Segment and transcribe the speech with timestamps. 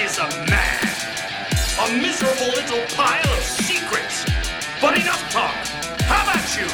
[0.00, 0.78] Is a man?
[1.80, 4.24] A miserable little pile of secrets.
[4.80, 5.50] But enough talk.
[6.02, 6.66] How about you?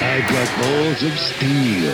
[0.00, 1.92] I've got balls of steel.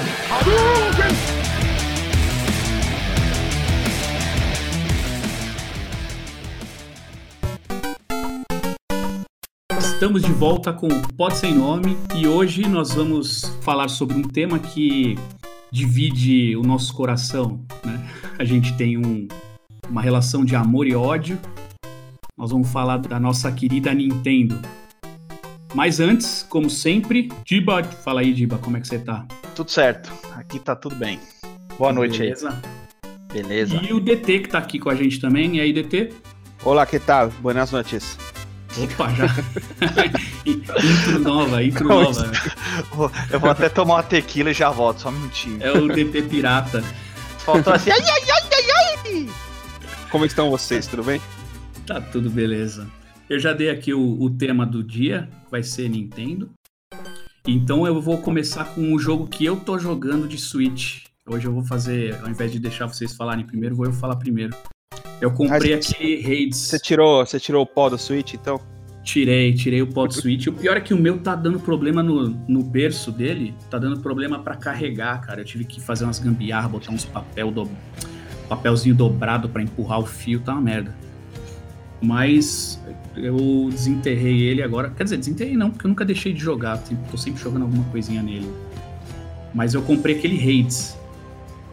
[9.79, 14.59] Estamos de volta com Pode Sem Nome e hoje nós vamos falar sobre um tema
[14.59, 15.17] que
[15.73, 17.65] divide o nosso coração.
[17.83, 17.99] Né?
[18.39, 19.27] A gente tem um,
[19.91, 21.39] uma relação de amor e ódio.
[22.37, 24.59] Nós vamos falar da nossa querida Nintendo.
[25.75, 29.27] Mas antes, como sempre, Diba, fala aí, Diba, como é que você tá?
[29.55, 31.19] Tudo certo, aqui tá tudo bem.
[31.79, 32.51] Boa noite Beleza?
[32.51, 33.11] aí.
[33.33, 33.81] Beleza.
[33.83, 35.57] E o DT que tá aqui com a gente também.
[35.57, 36.13] E aí, DT?
[36.65, 37.29] Olá, que tal?
[37.41, 38.19] Buenas noches.
[38.77, 39.27] Opa, já.
[40.47, 42.27] intro nova, intro nova.
[42.27, 42.33] né?
[43.31, 45.59] Eu vou até tomar uma tequila e já volto, só um minutinho.
[45.61, 46.83] É o DT Pirata.
[47.39, 49.50] Faltou assim, ai, ai, ai, ai, ai.
[50.11, 50.89] Como estão vocês?
[50.89, 51.21] Tudo bem?
[51.87, 52.91] Tá tudo beleza.
[53.29, 56.51] Eu já dei aqui o, o tema do dia, vai ser Nintendo.
[57.47, 61.05] Então eu vou começar com o jogo que eu tô jogando de Switch.
[61.25, 64.53] Hoje eu vou fazer, ao invés de deixar vocês falarem primeiro, vou eu falar primeiro.
[65.21, 66.59] Eu comprei Mas aqui Hades.
[66.59, 68.61] Você tirou, você tirou o pó do Switch, então?
[69.05, 70.49] Tirei, tirei o pod Switch.
[70.49, 74.01] O pior é que o meu tá dando problema no, no berço dele, tá dando
[74.01, 75.41] problema pra carregar, cara.
[75.41, 77.69] Eu tive que fazer umas gambiarras, botar uns papel do,
[78.51, 80.95] papelzinho dobrado pra empurrar o fio, tá uma merda.
[82.03, 82.83] Mas
[83.17, 84.91] eu desenterrei ele agora.
[84.91, 86.83] Quer dizer, desenterrei não, porque eu nunca deixei de jogar.
[87.11, 88.53] Tô sempre jogando alguma coisinha nele.
[89.55, 90.99] Mas eu comprei aquele Hades,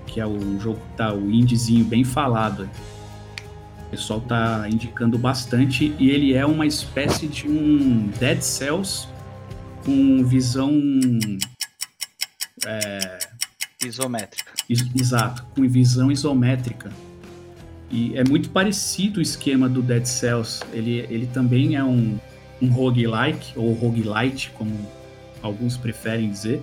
[0.06, 2.70] que é o jogo que tá o indiezinho bem falado.
[3.88, 9.08] O pessoal tá indicando bastante e ele é uma espécie de um Dead Cells
[9.86, 10.72] com visão
[12.66, 13.20] é,
[13.88, 14.52] Isométrica.
[14.70, 16.92] is- exato, com visão isométrica.
[17.90, 20.62] E é muito parecido o esquema do Dead Cells.
[20.74, 22.18] Ele, ele também é um,
[22.62, 24.72] um roguelike, ou roguelite, como
[25.42, 26.62] alguns preferem dizer.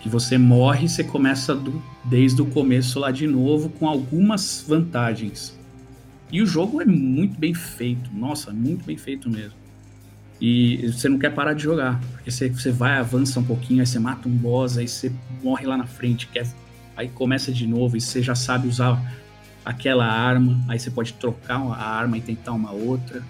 [0.00, 4.64] Que você morre e você começa do- desde o começo lá de novo, com algumas
[4.66, 5.58] vantagens.
[6.30, 8.08] E o jogo é muito bem feito.
[8.14, 9.54] Nossa, muito bem feito mesmo.
[10.40, 12.00] E você não quer parar de jogar.
[12.12, 15.10] Porque você, você vai, avança um pouquinho, aí você mata um boss, aí você
[15.42, 16.46] morre lá na frente, quer,
[16.96, 19.00] aí começa de novo e você já sabe usar
[19.64, 23.22] aquela arma, aí você pode trocar a arma e tentar uma outra.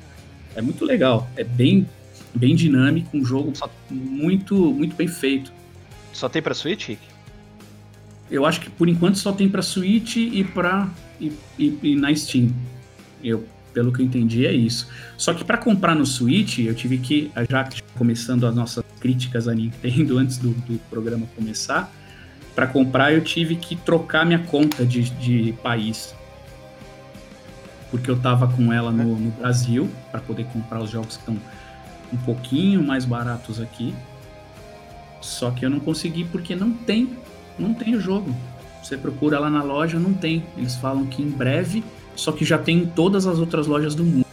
[0.54, 1.28] É muito legal.
[1.36, 1.88] É bem,
[2.34, 5.50] bem dinâmico, um jogo Só- muito, muito bem feito.
[6.12, 7.00] Só tem pra Switch, Rick?
[8.30, 10.88] Eu acho que por enquanto só tem pra Switch e pra
[11.20, 12.50] e, e- e na Steam.
[13.24, 14.88] Eu, pelo que eu entendi é isso.
[15.16, 19.54] Só que pra comprar no Switch, eu tive que já começando as nossas críticas à
[19.54, 21.92] Nintendo antes do, do programa começar,
[22.58, 26.12] Pra comprar eu tive que trocar minha conta de, de país.
[27.88, 31.38] Porque eu tava com ela no, no Brasil pra poder comprar os jogos que estão
[32.12, 33.94] um pouquinho mais baratos aqui.
[35.20, 37.16] Só que eu não consegui porque não tem
[37.56, 38.34] não tem o jogo.
[38.82, 40.44] Você procura lá na loja, não tem.
[40.56, 41.84] Eles falam que em breve,
[42.18, 44.26] só que já tem em todas as outras lojas do mundo.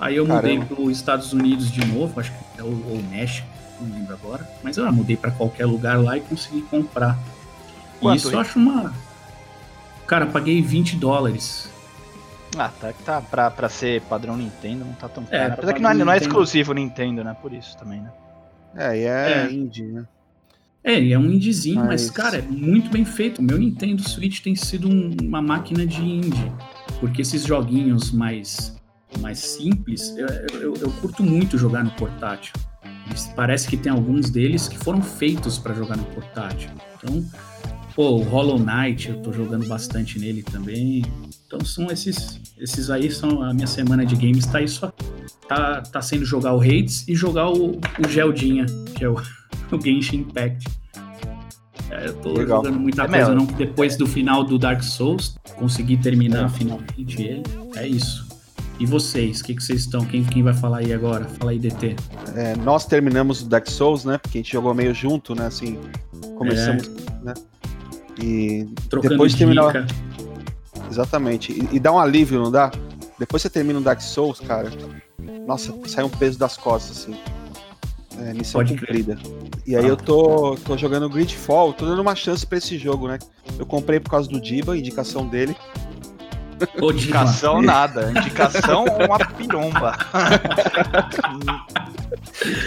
[0.00, 0.74] Aí eu mudei Caramba.
[0.74, 3.46] para os Estados Unidos de novo, acho que é o, ou México,
[3.80, 4.46] não lembro agora.
[4.62, 7.16] Mas eu mudei para qualquer lugar lá e consegui comprar.
[7.96, 8.92] E Quanto, isso eu acho uma.
[10.06, 11.70] Cara, paguei 20 dólares.
[12.58, 15.52] Ah, tá que tá pra, pra ser padrão Nintendo, não tá tão É, caro.
[15.54, 16.24] Apesar que não é, não é Nintendo.
[16.30, 17.34] exclusivo Nintendo, né?
[17.40, 18.10] Por isso também, né?
[18.76, 19.52] É, e é, É.
[19.52, 20.04] indie, né?
[20.84, 23.38] É, e é um indiezinho, mas, Mas- cara, é muito bem feito.
[23.40, 26.52] O meu Nintendo Switch tem sido um- uma máquina de indie.
[27.00, 28.76] Porque esses joguinhos mais,
[29.20, 30.26] mais simples, eu,
[30.60, 32.52] eu- eu curto muito jogar no portátil.
[33.34, 36.70] Parece que tem alguns deles que foram feitos para jogar no portátil.
[36.96, 37.24] Então,
[37.94, 41.02] pô, o Hollow Knight, eu tô jogando bastante nele também.
[41.46, 44.92] Então são esses, esses aí são a minha semana de games, tá isso
[45.48, 49.14] tá, tá sendo jogar o Hades e jogar o, o Geldinha, que é o,
[49.72, 50.68] o Genshin Impact.
[51.90, 52.58] É, eu tô Legal.
[52.64, 53.34] jogando muita É coisa, mesmo.
[53.34, 53.56] não.
[53.56, 57.42] Depois do final do Dark Souls, consegui terminar finalmente ele.
[57.76, 58.26] É isso.
[58.80, 60.04] E vocês, o que, que vocês estão?
[60.04, 61.24] Quem, quem vai falar aí agora?
[61.26, 61.94] Fala aí, DT.
[62.34, 64.18] É, nós terminamos o Dark Souls, né?
[64.18, 65.46] Porque a gente jogou meio junto, né?
[65.46, 65.78] Assim,
[66.36, 66.88] começamos,
[67.22, 67.34] né?
[68.20, 69.86] E Trocando Depois de terminar- dica.
[70.90, 71.52] exatamente.
[71.52, 72.72] E, e dá um alívio, não dá?
[73.18, 74.68] Depois você termina o Dark Souls, cara.
[75.46, 77.14] Nossa, sai um peso das costas, assim.
[78.18, 79.04] É, missão Pode crer.
[79.04, 79.18] cumprida.
[79.66, 83.18] E aí eu tô, tô jogando Gridfall, tô dando uma chance pra esse jogo, né?
[83.58, 85.56] Eu comprei por causa do Diba, indicação dele.
[86.80, 86.92] Ô.
[86.92, 88.10] Indicação nada.
[88.10, 89.96] Indicação uma piromba.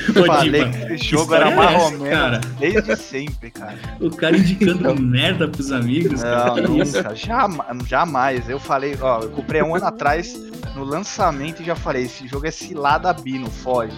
[0.09, 2.41] Ô, Falei Diva, que esse jogo era é marromeno cara?
[2.59, 3.77] desde sempre, cara.
[4.00, 6.21] O cara indicando merda pros amigos.
[6.21, 6.61] cara.
[6.61, 6.97] Não, isso?
[6.97, 8.50] nunca, jamais, jamais.
[8.50, 10.35] Eu falei, ó, eu comprei há um ano atrás
[10.75, 13.97] no lançamento e já falei, esse jogo é cilada Bino, foge.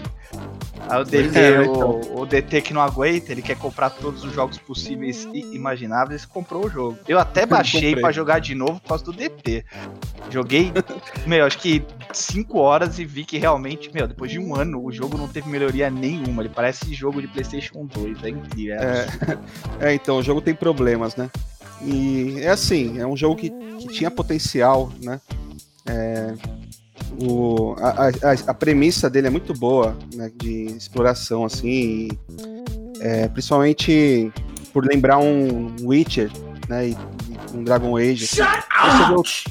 [0.87, 2.01] Aí o DT, É, então.
[2.15, 6.65] o DT que não aguenta, ele quer comprar todos os jogos possíveis e imagináveis, comprou
[6.65, 6.97] o jogo.
[7.07, 9.65] Eu até baixei pra jogar de novo por causa do DT.
[10.29, 10.71] Joguei,
[11.25, 11.83] meu, acho que
[12.13, 15.49] 5 horas e vi que realmente, meu, depois de um ano, o jogo não teve
[15.49, 16.41] melhoria nenhuma.
[16.41, 18.75] Ele parece jogo de PlayStation 2, é incrível.
[18.75, 18.89] É
[19.79, 21.29] É, é, então, o jogo tem problemas, né?
[21.81, 25.21] E é assim, é um jogo que, que tinha potencial, né?
[25.85, 26.33] É,
[27.21, 30.29] o, a, a- a premissa dele é muito boa, né?
[30.35, 32.09] De exploração, assim, e,
[33.01, 34.31] é, principalmente
[34.73, 36.29] por lembrar um Witcher,
[36.67, 36.89] né?
[36.89, 38.25] E, e um Dragon Age.
[38.25, 38.35] assim.
[38.37, 39.45] Shut Você vê o- out!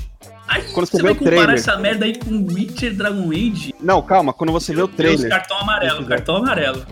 [0.51, 1.55] Ai, quando você você vê vai o comparar trailer.
[1.57, 3.75] essa merda aí com Witcher Dragon Age?
[3.81, 6.87] Não, calma, quando você vê o Deus, trailer, cartão amarelo, cartão amarelo.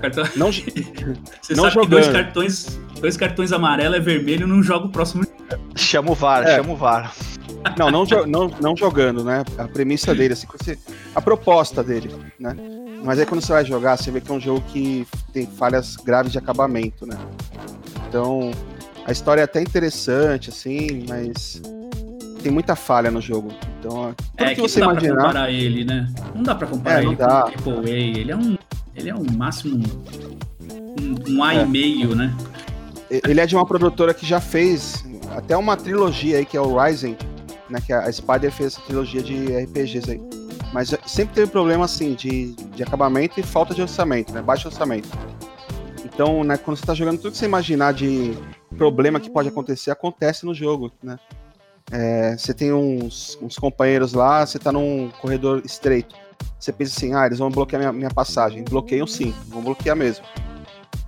[0.00, 0.24] Cartão...
[0.36, 0.52] não,
[1.42, 2.22] Você Não sabe que dois jogando.
[2.24, 5.24] cartões, dois cartões amarelo é vermelho não joga o próximo.
[5.74, 6.54] Chama o VAR, É.
[6.56, 7.12] chama o VAR.
[7.78, 9.44] Não, não, não, não jogando, né?
[9.58, 10.78] A premissa dele, assim, você-
[11.14, 12.56] a proposta dele, né?
[13.04, 15.96] Mas aí quando você vai jogar, você vê que é um jogo que tem falhas
[15.96, 17.16] graves de acabamento, né?
[18.08, 18.50] Então,
[19.06, 21.60] a história é até interessante, assim, mas
[22.42, 23.50] tem muita falha no jogo.
[23.78, 25.26] Então, tudo É que você não dá pra imaginar.
[25.26, 26.12] comparar ele, né?
[26.34, 27.42] Não dá pra comparar É, ele dá.
[27.42, 27.94] com o Triple A.
[28.20, 28.58] Ele é um,
[28.94, 29.82] ele é um máximo
[31.00, 31.62] um, um A É.
[31.62, 32.32] e meio, né?
[33.10, 35.04] Ele é de uma produtora que já fez
[35.36, 37.16] até uma trilogia aí, que é o Ryzen,
[37.72, 37.80] né?
[37.80, 40.20] Que a Spider fez essa trilogia de RPGs aí.
[40.72, 44.40] Mas sempre teve problema, assim, de, de acabamento e falta de orçamento, né?
[44.40, 45.08] Baixo orçamento.
[46.04, 48.36] Então, né, quando você tá jogando, tudo que você imaginar de
[48.76, 51.18] problema que pode acontecer, acontece no jogo, né?
[51.90, 56.14] É, você tem uns, uns companheiros lá, você tá num corredor estreito.
[56.58, 58.64] Você pensa assim, ah, eles vão bloquear minha, minha passagem.
[58.64, 60.24] Bloqueiam sim, vão bloquear mesmo.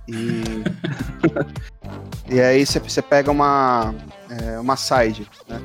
[0.07, 0.43] E...
[2.29, 3.95] e aí você, você pega uma,
[4.29, 5.59] é, uma side, né?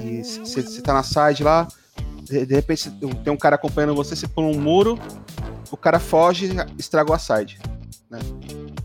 [0.00, 1.66] E você, tá na side lá,
[2.22, 4.98] de, de repente você- tem um cara acompanhando você, você pula um muro,
[5.70, 7.58] o cara foge e estragou a side,
[8.10, 8.18] né?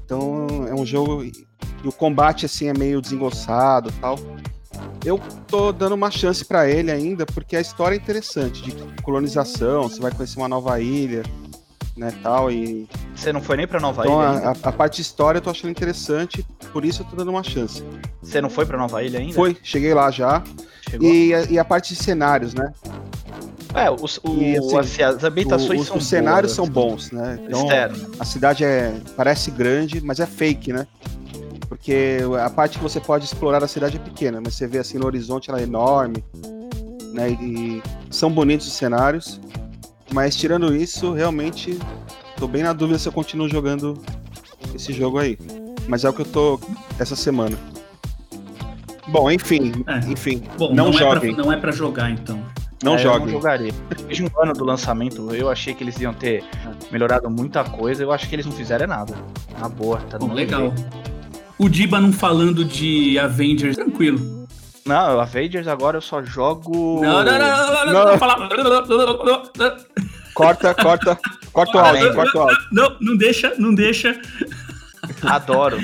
[0.05, 1.23] Então é um jogo...
[1.23, 4.17] E o combate, assim, é meio desengonçado tal.
[5.03, 9.83] Eu tô dando uma chance pra ele ainda, porque a história é interessante, de colonização,
[9.83, 11.23] você vai conhecer uma nova ilha,
[11.95, 12.87] né, tal, e...
[13.15, 15.49] Você não foi nem pra Nova Então Ilha a, a- parte de história eu tô
[15.49, 17.83] achando interessante, por isso eu tô dando uma chance.
[18.21, 19.33] Você não foi pra Nova Ilha ainda?
[19.35, 20.43] Foi, cheguei lá já,
[20.99, 22.73] e a, e a parte de cenários, né?
[23.75, 26.67] É, os, o, E, assim, assim, as ambientações O- os, são os cenários boas, são
[26.67, 27.39] bons, né?
[27.47, 28.11] Então, Externo.
[28.19, 30.87] a cidade é parece grande, mas é fake, né?
[31.67, 34.97] Porque a parte que você pode explorar a cidade é pequena, mas você vê assim
[34.99, 36.23] no horizonte ela é enorme,
[37.13, 37.31] né?
[37.31, 37.81] E
[38.11, 39.39] são bonitos os cenários,
[40.13, 41.77] mas tirando isso, realmente
[42.37, 43.97] tô bem na dúvida se eu continuo jogando
[44.73, 45.37] esse jogo aí.
[45.87, 46.59] Mas é o que eu tô
[46.99, 47.57] essa semana.
[49.07, 49.97] Bom, enfim, É.
[50.09, 52.39] enfim, Bom, não, não, joguem, É pra, não é pra jogar, então.
[52.81, 53.25] não É, Eu joguem.
[53.27, 53.73] não jogaria.
[53.89, 56.43] Depois de um ano do lançamento, eu achei que eles iam ter
[56.91, 58.01] melhorado muita coisa.
[58.01, 59.13] Eu acho que eles não fizeram é nada.
[59.59, 60.73] Na boa, tá Bom, legal.
[61.57, 64.43] O Diba não falando de Avengers, tranquilo.
[64.85, 67.01] Não, Avengers agora eu só jogo.
[67.01, 68.05] Não, não, não, não, não, não, Não.
[68.11, 68.49] não, falar-
[70.33, 71.19] Corta, corta,
[71.51, 72.57] corta o áudio, corta o áudio.
[72.71, 74.19] não, não deixa, não deixa.
[75.21, 75.79] Adoro.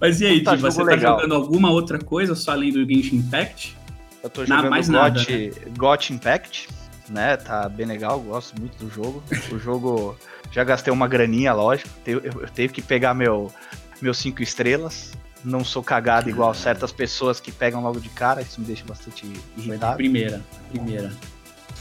[0.00, 1.16] Mas e aí, Puta Diba, você tá legal.
[1.16, 3.76] jogando alguma outra coisa só além do Genshin Impact?
[4.22, 6.68] Eu tô jogando mais nada, GOT, GOT Impact,
[7.08, 7.36] né?
[7.36, 9.22] Tá bem legal, gosto muito do jogo.
[9.52, 10.16] O jogo.
[10.52, 11.88] Já gastei uma graninha, lógico.
[12.06, 13.52] Eu, eu- eu tenho que pegar meu,
[14.00, 15.12] meus cinco estrelas.
[15.44, 19.24] Não sou cagado igual certas pessoas que pegam logo de cara, isso me deixa bastante
[19.56, 19.96] irritado.
[19.96, 21.12] primeira, primeira.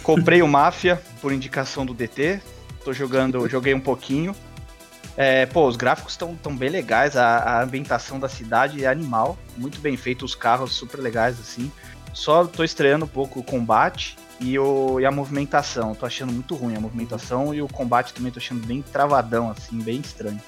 [0.04, 2.40] Comprei o Máfia por indicação do DT.
[2.84, 4.36] Tô jogando, joguei um pouquinho.
[5.18, 9.36] É, pô, os gráficos estão tão bem legais, a, a ambientação da cidade é animal,
[9.58, 11.72] muito bem feito, os carros super legais assim.
[12.14, 15.96] Só tô estreando um pouco o combate e, o, e a movimentação.
[15.96, 19.80] Tô achando muito ruim a movimentação e o combate também tô achando bem travadão, assim,
[19.80, 20.40] bem estranho.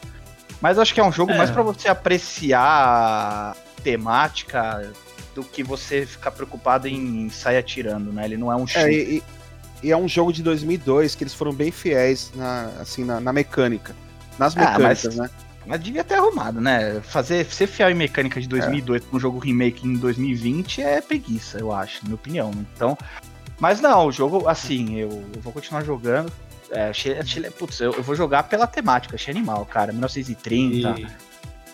[0.62, 1.38] Mas acho que é um jogo É.
[1.38, 4.92] mais pra você apreciar a temática
[5.34, 8.26] do que você ficar preocupado em sair atirando, né?
[8.26, 8.92] Ele não é um É, shooter.
[8.92, 9.24] e,
[9.84, 13.32] e- é um jogo de 2002 que eles foram bem fiéis na, assim, na, na
[13.34, 13.96] mecânica.
[14.38, 15.30] Nas Ah, mecânicas, mas- né?
[15.68, 17.00] Mas devia ter arrumado, né?
[17.04, 21.60] Fazer, ser fiel em mecânica de 2002 pra um jogo remake em 2020 é preguiça,
[21.60, 22.50] eu acho, na minha opinião.
[22.52, 22.66] né?
[22.76, 22.98] Então,
[23.60, 26.32] mas não, o jogo, assim, eu, eu vou continuar jogando.
[26.72, 29.92] É, achei, achei, putz, eu, eu vou jogar pela temática, achei animal, cara.
[29.92, 31.00] 1930.
[31.02, 31.08] E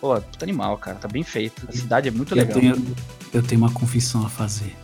[0.02, 0.98] Pô, puta animal, cara.
[0.98, 1.66] Tá bem feito.
[1.70, 2.60] A cidade é muito eu legal.
[2.60, 2.96] tenho,
[3.34, 4.76] eu tenho uma confissão a fazer.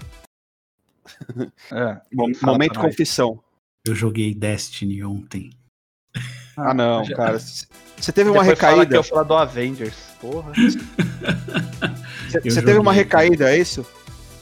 [1.71, 1.97] É,
[2.43, 2.85] Momento nós.
[2.85, 3.39] confissão.
[3.85, 5.51] Eu joguei Destiny ontem.
[6.57, 7.39] Ah, não, já- cara.
[8.01, 8.95] Você teve uma Depois fala que recaída.
[8.95, 9.95] eu falo do Avengers.
[10.19, 10.51] Porra.
[12.43, 13.85] Você teve uma recaída, é isso?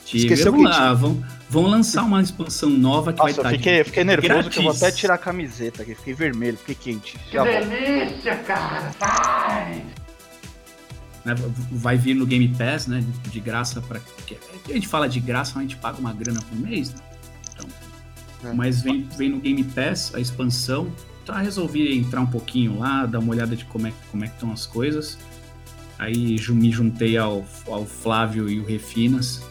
[0.06, 3.58] Tive, Esqueceu vamos lá, vão, vão lançar uma expansão nova que vai Nossa, eu estar.
[3.58, 4.84] fiquei, eu fiquei nervoso que eu vou grátis.
[4.84, 5.94] até tirar a camiseta aqui.
[5.94, 7.18] Fiquei vermelho, fiquei quente.
[7.20, 7.66] Que Já volto.
[7.70, 8.92] delícia, cara!
[9.00, 9.86] Vai!
[11.34, 11.36] Né,
[11.72, 13.04] vai vir no Game Pass, né?
[13.32, 16.58] De graça para a gente fala de graça, mas a gente paga uma grana por
[16.60, 17.00] mês, né?
[17.54, 18.54] Então, É.
[18.54, 20.92] mas vem, vem no Game Pass a expansão.
[21.24, 24.28] Então eu resolvi entrar um pouquinho lá, dar uma olhada de como é, como é
[24.28, 25.18] que estão as coisas.
[25.98, 29.42] Aí me juntei ao, ao Flávio e o Refinas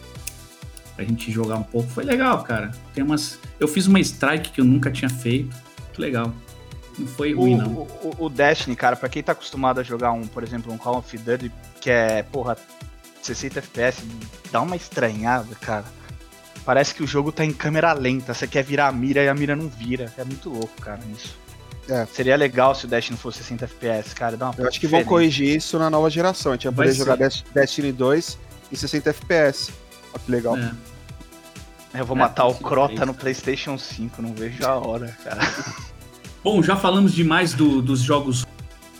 [0.95, 1.87] pra gente jogar um pouco.
[1.89, 2.71] Foi legal, cara.
[2.93, 5.55] Tem umas, eu fiz uma strike que eu nunca tinha feito.
[5.85, 6.33] Muito legal.
[6.97, 7.71] Não foi ruim, não.
[7.71, 10.77] O, o, o Destiny, cara, pra quem tá acostumado a jogar um, por exemplo, um
[10.77, 11.49] Call of Duty,
[11.81, 12.57] que é, porra,
[13.21, 14.03] 60 FPS,
[14.51, 15.85] dá uma estranhada, cara.
[16.65, 19.33] Parece que o jogo tá em câmera lenta, você quer virar a mira e a
[19.33, 20.13] mira não vira.
[20.17, 21.35] É muito louco, cara, isso.
[21.87, 22.05] É.
[22.05, 24.37] Seria legal se o Destiny fosse 60 FPS, cara.
[24.37, 26.51] Dá uma Eu acho que vão corrigir isso na nova geração.
[26.51, 26.97] A gente vai poder ser.
[26.99, 28.37] jogar Des- Destiny 2
[28.71, 29.71] em 60 FPS.
[30.13, 30.57] Olha que legal.
[30.57, 30.71] É.
[31.95, 33.15] Eu vou É, matar o Crota no.
[33.15, 35.41] PlayStation 5, não vejo a hora, cara.
[36.43, 38.45] Bom, já falamos demais do- dos jogos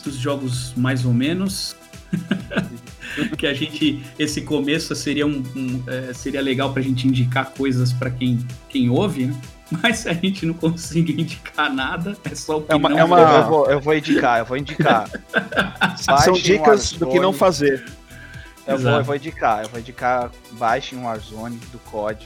[0.04, 1.76] dos jogos mais ou menos.
[3.38, 7.92] que a gente esse começo seria um, um, é, seria legal pra gente indicar coisas
[7.94, 9.36] pra quem quem ouve, né?
[9.84, 12.98] Mas se a gente não consegue indicar nada, é só o que É uma- não
[12.98, 15.08] é uma- Eu, vou, eu vou indicar, eu vou indicar.
[16.24, 17.86] São dicas do que não fazer.
[18.66, 22.26] Eu vou, eu vou indicar, eu vou indicar baixem um Warzone do COD,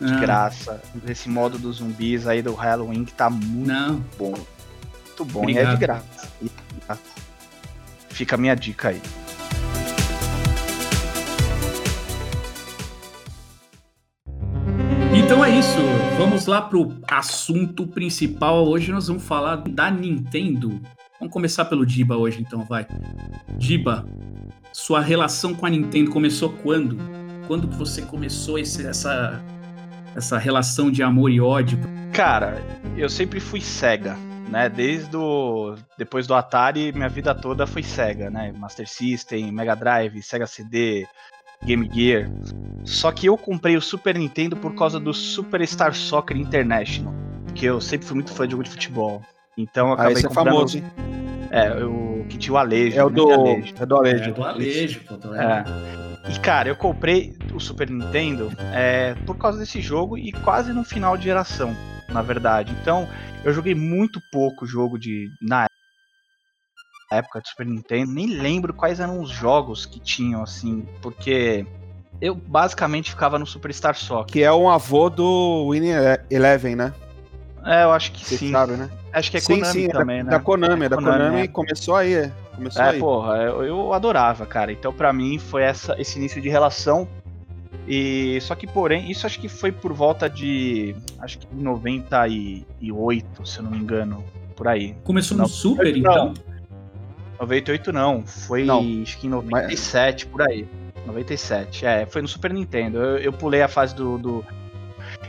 [0.00, 0.82] de Ah, graça.
[1.06, 4.34] Esse modo dos zumbis aí do Halloween que tá muito Não, bom.
[5.06, 6.28] Muito bom, e é de graça.
[6.40, 7.00] E é de graça.
[8.20, 9.00] Fica a minha dica aí.
[15.14, 15.78] Então é isso,
[16.18, 18.66] vamos lá pro assunto principal.
[18.66, 20.80] Hoje nós vamos falar da Nintendo.
[21.18, 22.86] Vamos começar pelo Diba hoje, então, vai.
[23.58, 24.06] Diba,
[24.72, 26.96] sua relação com a Nintendo começou quando?
[27.46, 29.42] Quando que você começou esse- essa,
[30.14, 31.78] essa relação de amor e ódio?
[32.12, 32.62] Cara,
[32.96, 34.16] eu sempre fui cega,
[34.48, 34.68] né?
[34.68, 38.52] Desde o depois do Atari, minha vida toda foi Sega, né?
[38.56, 41.06] Master System, Mega Drive, Sega CD,
[41.64, 42.30] Game Gear.
[42.84, 47.12] Só que eu comprei o Super Nintendo por causa do Superstar Soccer International,
[47.54, 49.22] que eu sempre fui muito fã de jogo de futebol.
[49.56, 50.46] Então eu Ah, acabei esse é comprando.
[50.46, 50.84] famoso, hein?
[51.50, 52.96] É, o que tinha o Alejo.
[52.98, 53.14] É o né?
[53.16, 53.74] do, Alejo.
[53.80, 54.24] é do Alejo.
[54.24, 55.16] É do Alejo, pô.
[55.16, 55.64] do- É.
[56.28, 60.84] E cara, eu comprei o Super Nintendo é, por causa desse jogo e quase no
[60.84, 61.74] final de geração,
[62.12, 62.76] na verdade.
[62.80, 63.08] Então,
[63.44, 65.66] eu joguei muito pouco jogo de na
[67.10, 71.66] época do Super Nintendo, nem lembro quais eram os jogos que tinham assim, porque
[72.20, 74.32] eu basicamente ficava no Superstar Soccer.
[74.32, 75.94] Que é um avô do Winning
[76.30, 76.94] Eleven, né?
[77.64, 78.52] É, eu acho que Você sim.
[78.52, 78.90] sabe, né?
[79.12, 80.30] Acho que é sim, Konami sim, é também, da, né?
[80.30, 81.48] da Konami, é da Konami, Konami, é.
[81.48, 82.32] começou aí, é.
[82.54, 82.98] Começou É, aí.
[82.98, 84.72] porra, eu, eu adorava, cara.
[84.72, 87.08] Então, pra mim, foi essa, esse início de relação.
[87.92, 90.94] E só que, porém, isso acho que foi por volta de.
[91.18, 94.24] Acho que 98, se eu não me engano.
[94.54, 94.94] Por aí.
[95.02, 95.44] Começou Não.
[95.44, 95.98] no Super, Não.
[95.98, 96.34] então?
[97.40, 98.80] 98 não, foi Não.
[99.02, 100.68] acho que em 97, por aí.
[101.06, 102.98] 97, é, foi no Super Nintendo.
[102.98, 104.18] Eu, eu pulei a fase do.
[104.18, 104.44] do-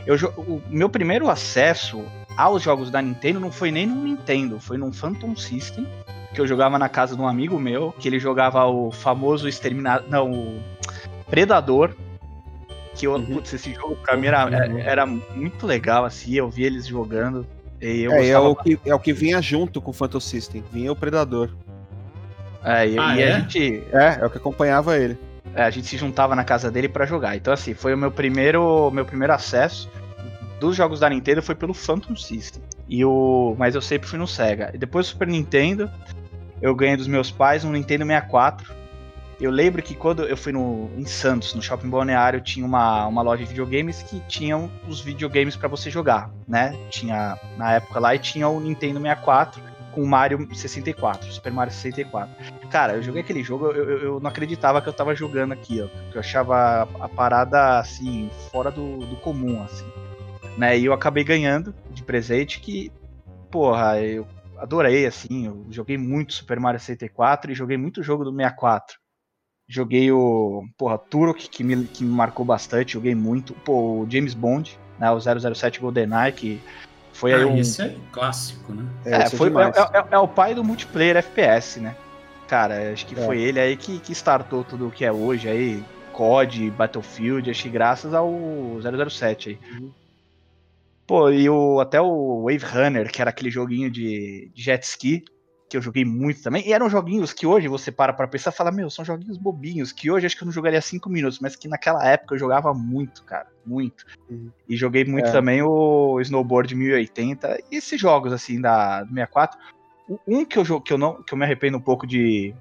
[0.06, 2.04] eu, o meu primeiro acesso
[2.36, 5.86] aos jogos da Nintendo não foi nem no Nintendo, foi num Phantom System,
[6.32, 10.08] que eu jogava na casa de um amigo meu, que ele jogava o famoso Exterminador.
[10.08, 10.62] Não, o
[11.28, 11.94] Predador.
[13.02, 13.26] Que eu, Uhum.
[13.26, 14.48] putz, esse jogo pra mim era,
[14.84, 17.44] era muito legal, assim, eu vi eles jogando.
[17.80, 20.62] E eu é, é o que, é o que vinha junto com o Phantom System.
[20.72, 21.50] Vinha o Predador.
[22.62, 23.32] É, e, Ah, e é?
[23.32, 23.82] a gente.
[23.92, 25.18] É, é o que acompanhava ele.
[25.52, 27.34] É, a gente se juntava na casa dele pra jogar.
[27.34, 29.90] Então, assim, foi o meu primeiro, meu primeiro acesso
[30.60, 32.62] dos jogos da Nintendo foi pelo Phantom System.
[32.88, 34.70] E o, mas eu sempre fui no Sega.
[34.72, 35.90] E depois do Super Nintendo,
[36.60, 38.72] eu ganhei dos meus pais um Nintendo 64.
[39.42, 43.22] Eu lembro que quando eu fui no, em Santos, no Shopping Balneário, tinha uma, uma
[43.22, 46.78] loja de videogames que tinham os videogames pra você jogar, né?
[46.90, 51.72] Tinha na época lá e tinha o Nintendo 64 com o Mario 64, Super Mario
[51.72, 52.32] 64.
[52.70, 55.88] Cara, eu joguei aquele jogo, eu, eu, não acreditava que eu tava jogando aqui, ó.
[56.14, 59.90] Eu achava a parada, assim, fora do, do comum, assim.
[60.56, 60.78] Né?
[60.78, 62.92] E eu acabei ganhando de presente que,
[63.50, 64.24] porra, eu
[64.56, 65.46] adorei, assim.
[65.46, 69.01] Eu joguei muito Super Mario 64 e joguei muito jogo do 64.
[69.72, 73.54] Joguei o, porra, Turok, que me, que me marcou bastante, joguei muito.
[73.64, 75.10] Pô, o James Bond, né?
[75.10, 76.60] O 007 GoldenEye, que
[77.14, 77.56] foi aí Ah, um...
[77.56, 78.84] esse é clássico, né?
[79.06, 81.96] É, É, é foi, é, é- é o pai do multiplayer FPS, né?
[82.48, 83.24] Cara, acho que É.
[83.24, 85.82] foi ele aí que, que startou tudo o que é hoje aí.
[86.12, 88.30] COD, Battlefield, acho que graças ao
[88.82, 89.58] 007 aí.
[91.06, 95.24] Pô, e o, até o Wave Runner, que era aquele joguinho de, de jet ski,
[95.72, 96.62] que eu joguei muito também.
[96.68, 99.90] E eram joguinhos que hoje você para pra pensar e fala, meu, são joguinhos bobinhos,
[99.90, 102.74] que hoje acho que eu não jogaria 5 minutos, mas que naquela época eu jogava
[102.74, 104.04] muito, cara, muito.
[104.28, 104.50] Uhum.
[104.68, 105.32] E joguei muito É.
[105.32, 109.58] também o Snowboard 1080 e esses jogos assim da do 64.
[110.06, 112.54] O- Um que eu, que eu não que eu me arrependo um pouco de,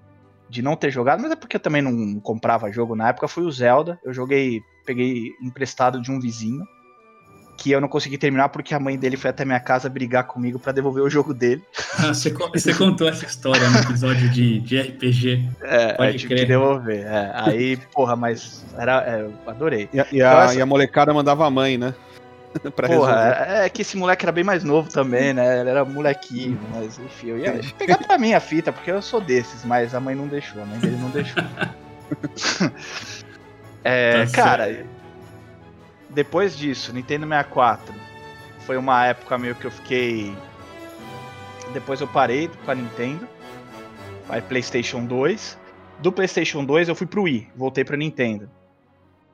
[0.49, 3.43] de não ter jogado, mas é porque eu também não comprava jogo na época, foi
[3.43, 3.99] o Zelda.
[4.05, 6.65] Eu joguei, peguei emprestado de um vizinho
[7.61, 10.57] que eu não consegui terminar porque a mãe dele foi até minha casa brigar comigo
[10.57, 11.61] pra devolver o jogo dele.
[11.99, 15.47] Ah, você, você contou essa história no episódio de, de RPG.
[15.61, 16.39] É, Pode eu tive crer.
[16.39, 17.05] que devolver.
[17.05, 17.31] é.
[17.35, 19.87] Aí, porra, mas era, é, eu adorei.
[19.93, 21.93] E a, e Então a- essa- e a molecada mandava a mãe, né?
[22.75, 23.51] pra Porra, resolver.
[23.61, 25.59] é, é que esse moleque era bem mais novo também, né?
[25.61, 29.21] Ele era molequinho, mas enfim, eu ia pegar pra mim a fita, porque eu sou
[29.21, 31.43] desses, mas a mãe não deixou, a mãe dele não deixou.
[33.83, 35.00] é, Tá cara, certo.
[36.13, 37.93] Depois disso, Nintendo 64
[38.65, 40.35] foi uma época meio que eu fiquei.
[41.73, 43.27] Depois eu parei com a Nintendo,
[44.29, 45.57] aí PlayStation 2.
[45.99, 48.49] Do PlayStation 2 eu fui pro Wii, voltei pra Nintendo.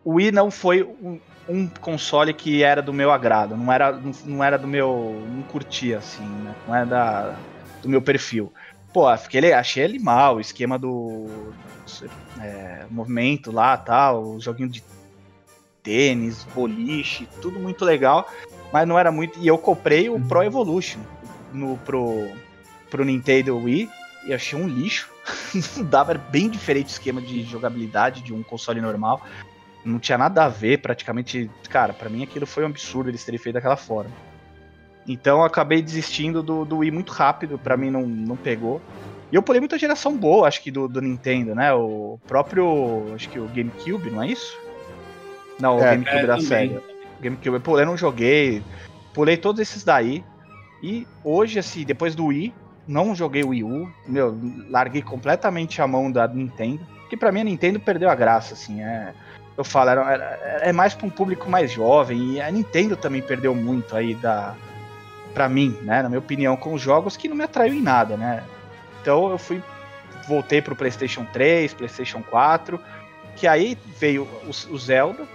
[0.03, 1.19] O Wii não foi um,
[1.49, 5.21] um console que era do meu agrado, não era, não, não era do meu.
[5.29, 6.55] não curtia assim, né?
[6.67, 7.35] Não era da,
[7.81, 8.53] do meu perfil.
[8.93, 11.53] Pô, fiquei, achei ele mal, o esquema do.
[12.39, 14.83] é, movimento lá tal, o joguinho de
[15.87, 18.29] tênis, boliche, tudo muito legal,
[18.73, 19.39] mas não era muito.
[19.39, 20.99] E eu comprei o Pro Evolution
[21.53, 22.29] no, pro,
[22.89, 23.89] pro Nintendo Wii
[24.25, 25.09] e achei um lixo.
[25.77, 29.21] não dava, era bem diferente o esquema de jogabilidade de um console normal.
[29.85, 31.49] Não tinha nada a ver, praticamente.
[31.69, 34.11] Cara, pra mim aquilo foi um absurdo eles terem feito daquela forma.
[35.07, 38.81] Então eu acabei desistindo do, do Wii muito rápido, pra mim não, não pegou.
[39.31, 41.73] E eu pulei muita geração boa, acho que do, do Nintendo, né?
[41.73, 43.13] O próprio.
[43.15, 44.66] Acho que o GameCube, não é isso?
[45.59, 46.77] Não, o É, GameCube é, da também.
[46.77, 48.61] O GameCube, pô, eu não joguei.
[49.13, 50.23] Pulei todos esses daí.
[50.81, 52.53] E hoje, assim, depois do Wii,
[52.87, 53.91] não joguei o Wii U.
[54.07, 54.37] Meu,
[54.69, 56.85] larguei completamente a mão da Nintendo.
[57.01, 58.81] Porque pra mim a Nintendo perdeu a graça, assim.
[58.83, 59.13] É,
[59.57, 62.33] eu falo, era, era- é mais pra um público mais jovem.
[62.33, 64.53] E a Nintendo também perdeu muito aí da.
[65.33, 66.01] Pra mim, né?
[66.01, 68.43] Na minha opinião, com os jogos que não me atraiu em nada, né?
[69.01, 69.61] Então eu fui.
[70.27, 72.79] Voltei pro PlayStation 3, PlayStation 4.
[73.35, 75.25] Que aí veio o, o Zelda.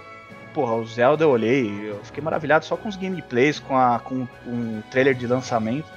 [0.53, 4.27] Porra, o Zelda eu olhei, eu fiquei maravilhado só com os gameplays, com, a, com
[4.45, 5.87] um trailer de lançamento.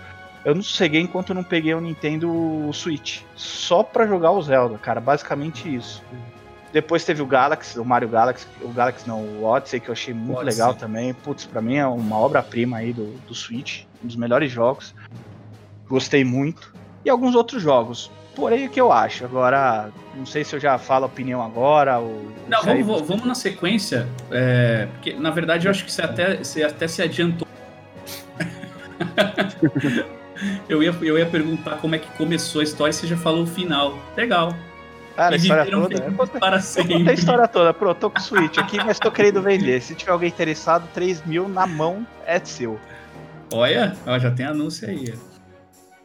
[0.44, 3.22] Eu não sosseguei enquanto eu não peguei o Nintendo Switch.
[3.34, 5.00] Só pra jogar o Zelda, cara.
[5.00, 6.02] Basicamente isso.
[6.72, 10.14] Depois teve o Galaxy, o Mario Galaxy, o Galaxy não, o Odyssey, que eu achei
[10.14, 10.60] muito Odyssey.
[10.60, 11.12] legal também.
[11.14, 14.94] Putz, pra mim é uma obra-prima aí do, do Switch, um dos melhores jogos.
[15.88, 16.74] Gostei muito.
[17.04, 18.10] E alguns outros jogos.
[18.36, 19.24] Porém, o que eu acho?
[19.24, 22.30] Agora, não sei se eu já falo a opinião agora ou.
[22.46, 24.06] Não, vamos, vamos- vamos na sequência.
[24.30, 27.48] é, porque, na verdade, eu acho que você até, você até se adiantou.
[30.68, 33.44] eu, ia, eu ia perguntar como é que começou a história e você já falou
[33.44, 33.98] o final.
[34.14, 34.54] Legal.
[35.16, 35.76] Cara, a história toda.
[35.76, 37.10] Eu felizes contei, para eu contei sempre.
[37.10, 37.72] a história toda.
[37.72, 39.80] Pronto, tô com Switch aqui, mas tô querendo vender.
[39.80, 42.78] Se tiver alguém interessado, 3 mil na mão é seu.
[43.50, 45.14] Olha, ó, já tem anúncio aí.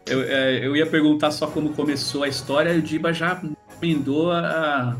[0.05, 3.41] Eu, é, eu ia perguntar só como começou a história e o Diba já
[3.81, 4.39] emendou a.
[4.39, 4.95] a-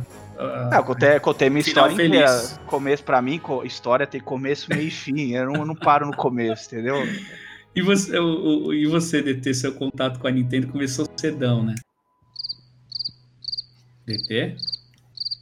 [0.72, 2.28] Ah, eu contei, contei minha história inteira.
[2.28, 2.60] feliz.
[2.66, 5.32] Começo pra mim, história tem começo, meio e fim.
[5.34, 6.96] Eu não, eu não paro no começo, entendeu?
[7.76, 11.76] E você, o, o- e você, DT, seu contato com a Nintendo começou cedão, né?
[14.06, 14.56] DT?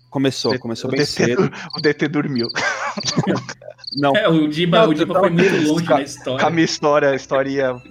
[0.10, 1.52] Começou, começou o bem DT cedo.
[1.78, 2.48] O DT dormiu.
[3.96, 6.46] Não, É, o Diba, Não, o Diba tava foi muito longe na história.
[6.46, 7.82] A minha história, a historinha.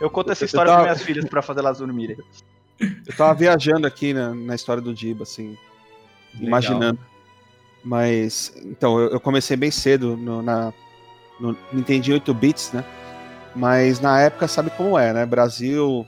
[0.00, 2.16] Eu conto essa história tava- para minhas filhas pra fazer elas dormirem.
[2.80, 5.56] eu tava viajando aqui na, na história do Diba, assim,
[6.34, 6.48] Legal.
[6.48, 6.98] imaginando.
[7.84, 10.72] Mas, então, eu, eu comecei bem cedo no, na,
[11.40, 12.84] no Nintendo 8 bits, né?
[13.54, 15.26] Mas na época, sabe como é, né?
[15.26, 16.06] Brasil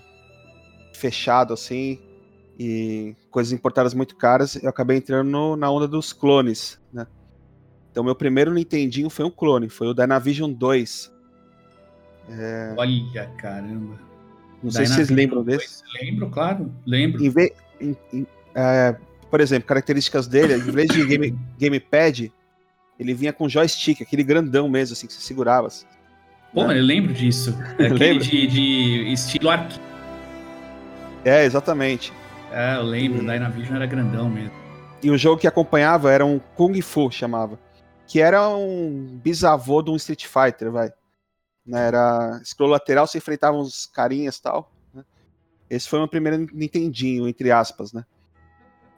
[0.94, 1.98] fechado, assim,
[2.58, 7.06] e coisas importadas muito caras, eu acabei entrando no- na onda dos clones, né?
[7.90, 11.12] Então, meu primeiro Nintendinho foi um clone, foi o Dynavision 2.
[12.76, 13.98] Olha, caramba.
[14.62, 15.82] Não sei se vocês lembram 2, desse.
[16.02, 16.72] Lembro, claro.
[16.86, 17.22] Lembro.
[17.22, 18.96] Em ve- em- em- é,
[19.30, 22.32] por exemplo, características dele, em vez de game, gamepad,
[22.98, 25.66] ele vinha com joystick, aquele grandão mesmo, assim, que você segurava.
[25.66, 25.84] assim.
[26.52, 26.78] Pô, né?
[26.78, 27.54] eu lembro disso.
[27.78, 29.80] É Aquele de, de estilo arcade.
[31.24, 32.12] É, exatamente.
[32.52, 33.18] É, eu lembro.
[33.22, 34.52] O Dynavision era grandão mesmo.
[35.02, 37.58] E o jogo que acompanhava era um Kung Fu, chamava.
[38.06, 40.90] Que era um bisavô de um Street Fighter, vai.
[41.66, 44.70] Né, Era scroll lateral, você enfrentava uns carinhas e tal.
[44.92, 45.04] né?
[45.70, 48.04] Esse foi o meu primeiro Nintendinho, entre aspas, né?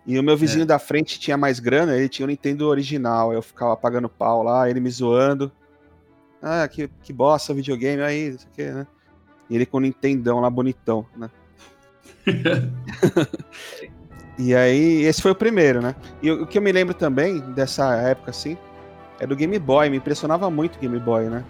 [0.07, 3.33] E o meu vizinho da frente tinha mais grana, ele tinha o Nintendo original.
[3.33, 5.51] Eu ficava pagando pau lá, ele me zoando.
[6.41, 8.87] Ah, que, que bosta videogame aí, não sei o que, né?
[9.51, 11.29] E ele com o Nintendão lá bonitão, né?
[14.39, 15.97] e aí, esse foi o primeiro, né?
[16.23, 18.57] E o o que eu me lembro também dessa época, assim,
[19.19, 19.91] é do Game Boy.
[19.91, 21.45] Me impressionava muito o Game Boy, né?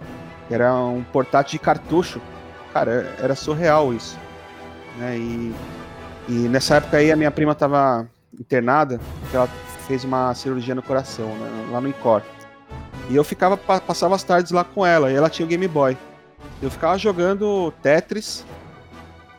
[0.49, 2.21] Era um portátil de cartucho.
[2.73, 4.17] Cara, era surreal isso.
[4.97, 5.17] Né?
[5.17, 5.55] E,
[6.29, 8.07] e nessa época aí a minha prima tava
[8.39, 9.47] internada, porque ela
[9.87, 11.67] fez uma cirurgia no coração, né?
[11.71, 12.21] lá no Incor.
[13.09, 15.67] E eu ficava, pa- passava as tardes lá com ela, e ela tinha o Game
[15.67, 15.97] Boy.
[16.61, 18.45] Eu ficava jogando Tetris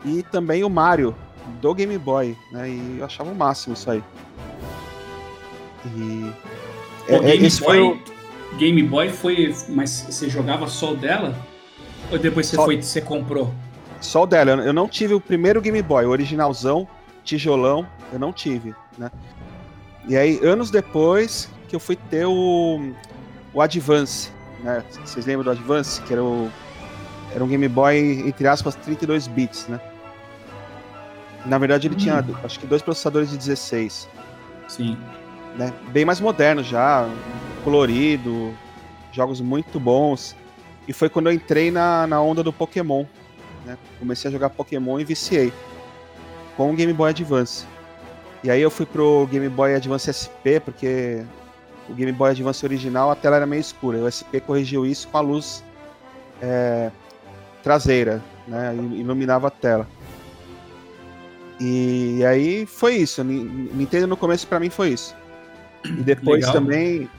[0.05, 1.15] e também o Mario
[1.61, 2.69] do Game Boy, né?
[2.69, 4.03] E eu achava o máximo isso aí.
[5.87, 6.33] E
[7.07, 7.99] Pô, é- é- Game, Boy, o-
[8.57, 9.55] Game Boy foi.
[9.69, 11.35] Mas você jogava só o dela?
[12.11, 13.53] Ou depois você Só- foi você comprou?
[14.01, 14.53] Só o dela.
[14.63, 16.87] Eu- não tive o primeiro Game Boy, o originalzão,
[17.25, 19.11] tijolão, eu não tive, né?
[20.07, 22.93] E aí, anos depois, que eu fui ter o,
[23.53, 24.31] o Advance,
[24.63, 24.83] né?
[25.05, 26.01] Vocês lembram do Advance?
[26.03, 26.49] Que era o.
[27.35, 29.79] Era um Game Boy, entre aspas, 32 bits, né?
[31.45, 34.09] Na verdade, ele tinha, acho que, dois processadores de 16,
[34.67, 34.97] Sim.
[35.57, 35.73] né?
[35.91, 37.07] Bem mais moderno já,
[37.59, 38.55] colorido,
[39.13, 40.35] jogos muito bons.
[40.87, 43.05] E foi quando eu entrei na, na onda do Pokémon,
[43.67, 43.77] né?
[43.99, 45.53] Comecei a jogar Pokémon e viciei
[46.57, 47.67] com o Game Boy Advance.
[48.43, 51.23] E aí eu fui pro Game Boy Advance SP, porque
[51.89, 53.99] o Game Boy Advance original a tela era meio escura.
[53.99, 55.63] O SP corrigiu isso com a luz
[56.41, 56.91] é,
[57.63, 58.75] traseira, né?
[58.77, 59.87] il- Iluminava a tela.
[61.61, 63.23] E aí foi isso.
[63.25, 63.45] Ni-
[63.75, 65.15] Nintendo no começo pra mim foi isso.
[65.85, 66.53] E depois Legal.
[66.53, 67.11] também,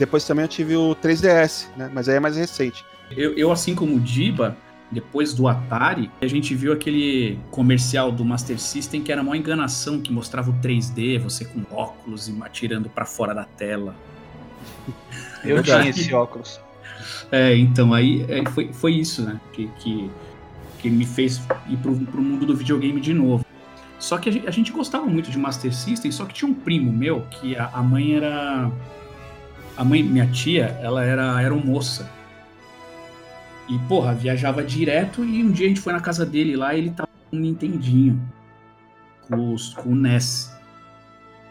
[0.00, 1.90] depois também eu tive o 3DS, né?
[1.92, 2.82] Mas aí é mais recente.
[3.10, 4.56] Eu, eu, assim como o Diba,
[4.90, 10.00] depois do Atari, a gente viu aquele comercial do Master System que era uma enganação,
[10.00, 13.94] que mostrava o 3D, você com óculos e atirando pra fora da tela.
[15.44, 15.82] Eu Verdade.
[15.82, 16.58] tinha esse óculos.
[17.30, 19.38] É, então aí é, foi, foi isso, né?
[19.52, 20.10] Que, que,
[20.78, 23.44] que me fez ir pro, pro mundo do videogame de novo.
[23.98, 26.54] Só que a gente, a gente gostava muito de Master System, só que tinha um
[26.54, 28.70] primo meu que a, a mãe era.
[29.80, 32.06] A mãe, minha tia, ela era aeromoça.
[33.66, 36.80] E, porra, viajava direto e um dia a gente foi na casa dele lá e
[36.80, 38.20] ele tava com um Nintendinho.
[39.22, 40.54] Com, os, com o NES.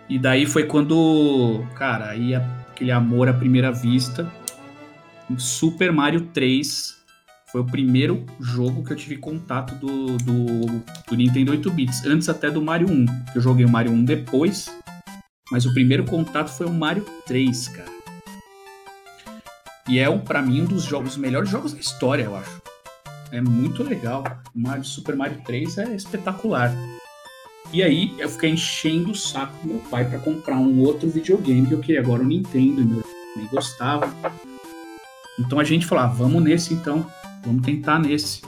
[0.08, 4.32] E daí foi quando, cara, aí aquele amor à primeira vista.
[5.36, 7.04] Super Mario 3
[7.52, 10.66] foi o primeiro jogo que eu tive contato do, do,
[11.08, 13.06] do Nintendo 8 bits, antes até do Mario 1.
[13.32, 14.72] que Eu joguei o Mario 1 depois,
[15.52, 17.99] mas o primeiro contato foi o Mario 3, cara.
[19.90, 22.62] E é, um, pra mim, um dos jogos, os melhores jogos da história, eu acho.
[23.32, 24.24] É muito legal.
[24.54, 26.72] Mario, Super Mario 3 é espetacular.
[27.74, 31.66] E aí, eu fiquei enchendo o saco do meu pai pra comprar um outro videogame
[31.66, 33.04] que eu queria agora, o Nintendo, e meu
[33.36, 34.14] nem gostava.
[35.40, 37.06] Então a gente falou, ah, vamos nesse então,
[37.44, 38.42] vamos tentar nesse.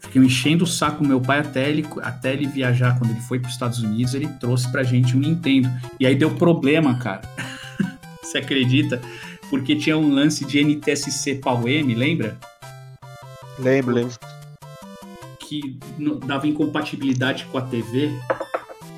[0.00, 2.98] Fiquei enchendo o saco do meu pai até ele, até ele viajar.
[2.98, 5.70] Quando ele foi para os Estados Unidos, ele trouxe pra gente um Nintendo.
[5.98, 7.22] E aí deu problema, cara.
[8.22, 9.00] Você acredita?
[9.50, 12.38] Porque tinha um lance de NTSC PAL-M, lembra?
[13.58, 14.14] Lembro, lembro.
[15.40, 15.76] Que
[16.24, 18.10] dava incompatibilidade com a TV.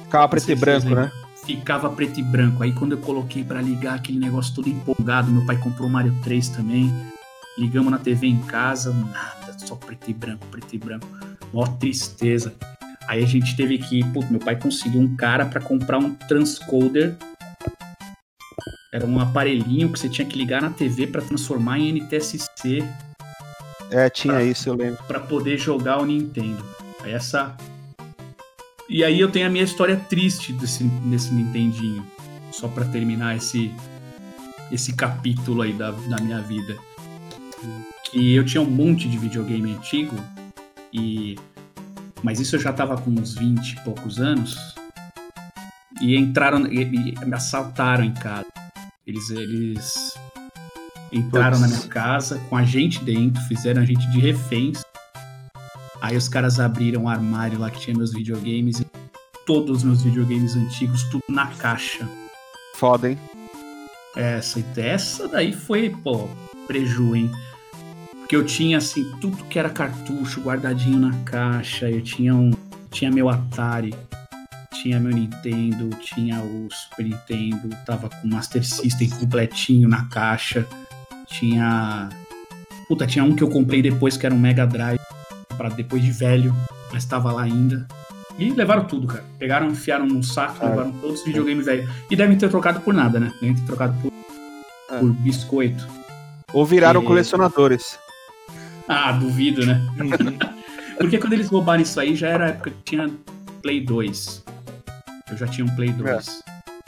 [0.05, 1.11] Ficava preto e branco, né?
[1.47, 2.63] Ficava preto e branco.
[2.63, 6.15] Aí quando eu coloquei pra ligar aquele negócio todo empolgado, meu pai comprou o Mario
[6.23, 6.93] 3 também.
[7.59, 11.09] Ligamos na TV em casa, nada, só preto e branco, preto e branco.
[11.53, 12.55] Mó tristeza.
[13.09, 17.17] Aí a gente teve que, putz, meu pai conseguiu um cara pra comprar um transcoder.
[18.93, 22.87] Era um aparelhinho que você tinha que ligar na TV pra transformar em NTSC
[23.91, 25.03] É, tinha isso, eu lembro.
[25.05, 26.63] para poder jogar o Nintendo.
[27.05, 27.57] Essa
[28.89, 32.07] e aí eu tenho a minha história triste desse, desse Nintendinho,
[32.51, 33.73] só para terminar esse
[34.71, 36.77] esse capítulo aí da, da minha vida.
[38.05, 40.15] Que eu tinha um monte de videogame antigo
[40.93, 41.37] e
[42.23, 44.75] mas isso eu já tava com uns 20 e poucos anos.
[46.01, 48.47] E entraram e me assaltaram em casa.
[49.07, 50.15] Eles eles
[51.11, 54.83] entraram na minha casa com a gente dentro, fizeram a gente de reféns.
[56.01, 58.87] Aí os caras abriram o armário lá que tinha meus videogames e
[59.47, 62.09] todos os meus videogames antigos, tudo na caixa.
[62.77, 63.19] Foda, hein?
[64.17, 66.29] Essa, essa daí foi, pô,
[66.67, 67.31] preju, hein?
[68.19, 71.91] Porque eu tinha, assim, tudo que era cartucho guardadinho na caixa.
[71.91, 72.51] Eu tinha um.
[72.91, 73.95] Tinha meu Atari,
[74.83, 80.67] tinha meu Nintendo, tinha o Super Nintendo, tava com o Master System completinho na caixa.
[81.27, 82.09] Tinha.
[82.89, 84.99] Puta, tinha um que eu comprei depois que era um Mega Drive,
[85.57, 86.55] para depois de velho,
[86.93, 87.87] mas tava lá ainda.
[88.39, 89.25] E levaram tudo, cara.
[89.39, 90.69] Pegaram, enfiaram num saco, Ah.
[90.71, 91.89] levaram todos os videogames velhos.
[92.11, 93.33] E devem ter trocado por nada, né?
[93.41, 94.13] Devem ter trocado por,
[94.91, 94.99] É.
[94.99, 95.87] por biscoito.
[96.53, 97.99] Ou viraram E- colecionadores.
[98.89, 99.81] Ah, duvido, né?
[100.99, 103.11] Porque quando eles roubaram isso aí, já era a época que tinha
[103.63, 104.42] Play 2.
[105.33, 106.43] Eu já tinha um Play 2.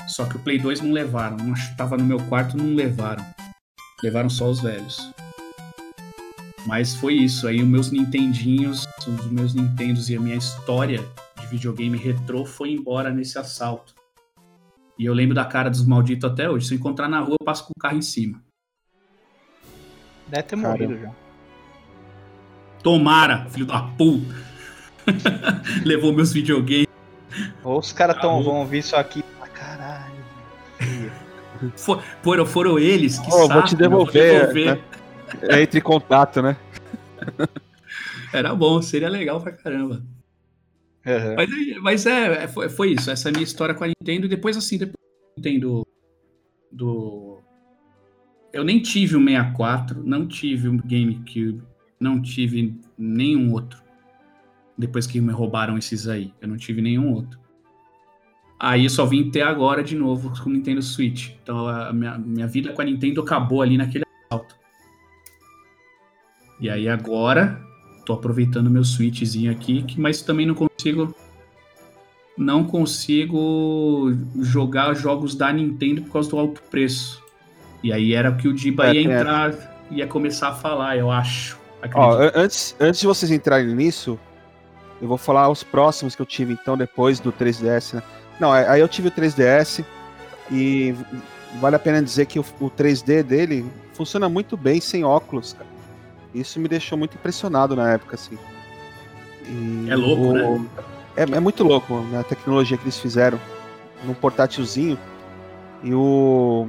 [0.07, 1.39] Só que o Play 2 não levaram.
[1.39, 3.25] Não tava no meu quarto, não levaram.
[4.03, 5.11] Levaram só os velhos.
[6.67, 7.49] Mas foi isso.
[7.49, 11.01] Aí os meus Nintendinhos, os meus Nintendos e a minha história
[11.41, 13.95] de videogame retrô foi embora nesse assalto.
[14.99, 16.67] E eu lembro da cara dos malditos até hoje.
[16.67, 18.43] Se eu encontrar na rua, eu passo com o carro em cima.
[20.29, 20.85] Deve ter Caramba.
[20.85, 21.11] morrido já.
[22.83, 24.35] Tomara, filho da puta!
[25.83, 26.94] Levou meus videogames.
[27.75, 29.25] Ou os caras tão, vão ouvir isso aqui.
[29.41, 30.15] Ah, caralho.
[31.77, 34.77] For- Foram, foram eles que Oh, vou saco, te eu vou devolver, devolver.
[34.77, 34.83] né?
[35.43, 36.57] É entre em contato, né?
[38.33, 40.03] Era bom, seria legal pra caramba.
[41.07, 41.35] Uhum.
[41.37, 41.51] Mas,
[41.83, 43.11] mas é, é, foi, foi isso.
[43.11, 44.27] Essa é a minha história com a Nintendo.
[44.27, 45.87] E depois, assim, depois do Nintendo
[46.73, 47.41] do.
[48.53, 51.63] Eu nem tive o 64, não tive o GameCube,
[52.01, 53.83] não tive nenhum outro.
[54.79, 56.33] Depois que me roubaram esses aí.
[56.41, 57.39] Eu não tive nenhum outro.
[58.67, 61.33] Aí eu só vim ter agora de novo com o Nintendo Switch.
[61.43, 64.57] Então a minha, minha vida com a Nintendo acabou ali naquele assalto.
[66.59, 67.61] E aí agora
[68.07, 71.15] tô aproveitando meu Switchzinho aqui, que- mas também não consigo.
[72.39, 77.23] Não consigo jogar jogos da Nintendo por causa do alto preço.
[77.83, 79.21] E aí era o que o Diba É, ia essa.
[79.21, 81.59] entrar, ia começar a falar, eu acho.
[81.95, 84.19] Ó, antes, antes de vocês entrarem nisso,
[85.03, 88.03] eu vou falar os próximos que eu tive então depois do 3DS, né?
[88.41, 89.85] Não, aí eu tive o 3DS
[90.51, 90.95] e
[91.61, 95.67] vale a pena dizer que o, o 3D dele funciona muito bem sem óculos, cara.
[96.35, 98.37] Isso me deixou muito impressionado na época, assim.
[99.47, 100.69] E É louco, o- né?
[101.17, 103.39] É, é muito louco né, a tecnologia que eles fizeram
[104.03, 104.99] num portátilzinho.
[105.83, 106.67] E o,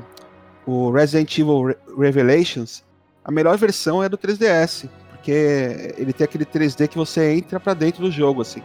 [0.68, 2.84] o Resident Evil Re- Revelations,
[3.24, 7.74] a melhor versão é do 3DS, porque ele tem aquele 3D que você entra pra
[7.74, 8.62] dentro do jogo, assim.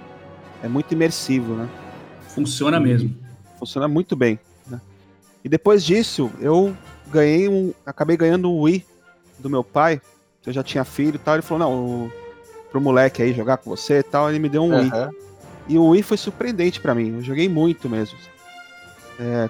[0.62, 1.66] É muito imersivo, né?
[2.35, 3.14] Funciona mesmo.
[3.59, 4.38] Funciona muito bem.
[4.66, 4.81] Né?
[5.45, 6.75] E depois disso, eu
[7.11, 7.73] ganhei um.
[7.85, 8.85] Acabei ganhando um Wii
[9.38, 10.01] do meu pai,
[10.43, 11.35] que eu já tinha filho e tal.
[11.35, 12.12] Ele falou, não, o,
[12.71, 14.90] pro moleque aí jogar com você e tal, ele me deu um Wii.
[14.90, 15.11] Aham.
[15.69, 17.14] E o Wii foi surpreendente pra mim.
[17.14, 18.19] Eu joguei muito mesmo.
[19.19, 19.49] É,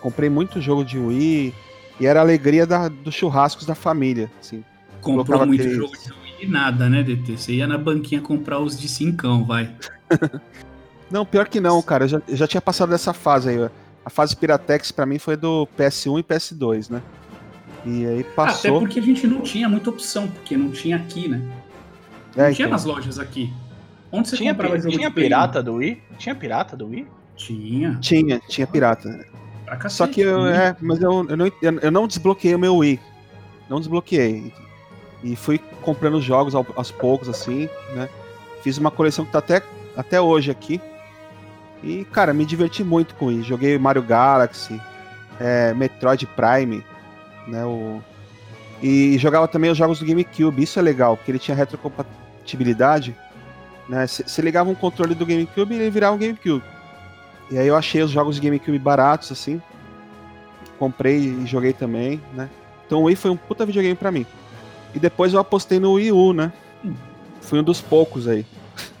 [0.00, 1.54] comprei muito jogo de Wii
[1.98, 4.30] e era a alegria da, dos churrascos da família.
[4.40, 4.64] Assim.
[5.00, 7.36] Comprou colocava muito aqueles- jogo de Wii e nada, né, DT?
[7.36, 9.74] Você ia na banquinha comprar os de cincão, vai.
[11.10, 12.04] Não, pior que não, cara.
[12.04, 13.70] Eu já, eu já tinha passado dessa fase aí.
[14.04, 17.02] A fase Piratex pra mim foi do PS1 e PS2, né?
[17.84, 18.80] E aí Até passou.
[18.80, 21.40] porque a gente não tinha muita opção, porque não tinha aqui, né?
[22.36, 22.72] Não É, tinha então.
[22.72, 23.52] nas lojas aqui.
[24.12, 26.02] Onde você Tinha, comprava jogo tinha pirata do Wii?
[26.18, 27.06] Tinha pirata do Wii?
[27.36, 27.98] Tinha.
[28.00, 29.24] Tinha, tinha pirata.
[29.64, 30.50] Pra cacete, Só que eu, tinha.
[30.50, 33.00] é, mas eu, eu, não, eu não desbloqueei o meu Wii.
[33.68, 34.52] Não desbloqueei.
[35.22, 38.08] E fui comprando jogos ao- aos poucos, assim, né?
[38.62, 39.62] Fiz uma coleção que tá até,
[39.96, 40.80] até hoje aqui.
[41.82, 43.44] E, cara, me diverti muito com isso.
[43.44, 44.80] Joguei Mario Galaxy,
[45.38, 46.84] é, Metroid Prime,
[47.46, 47.64] né?
[47.64, 48.02] O...
[48.82, 50.62] E jogava também os jogos do GameCube.
[50.62, 53.14] Isso é legal, porque ele tinha retrocompatibilidade.
[53.88, 54.06] Né?
[54.06, 56.64] Você ligava um controle do GameCube e ele virava um GameCube.
[57.50, 59.60] E aí eu achei os jogos de GameCube baratos, assim.
[60.78, 62.48] Comprei e joguei também, né?
[62.86, 64.24] Então o Wii foi um puta videogame pra mim.
[64.94, 66.52] E depois eu apostei no Wii U, né?
[67.40, 68.46] Fui um dos poucos aí.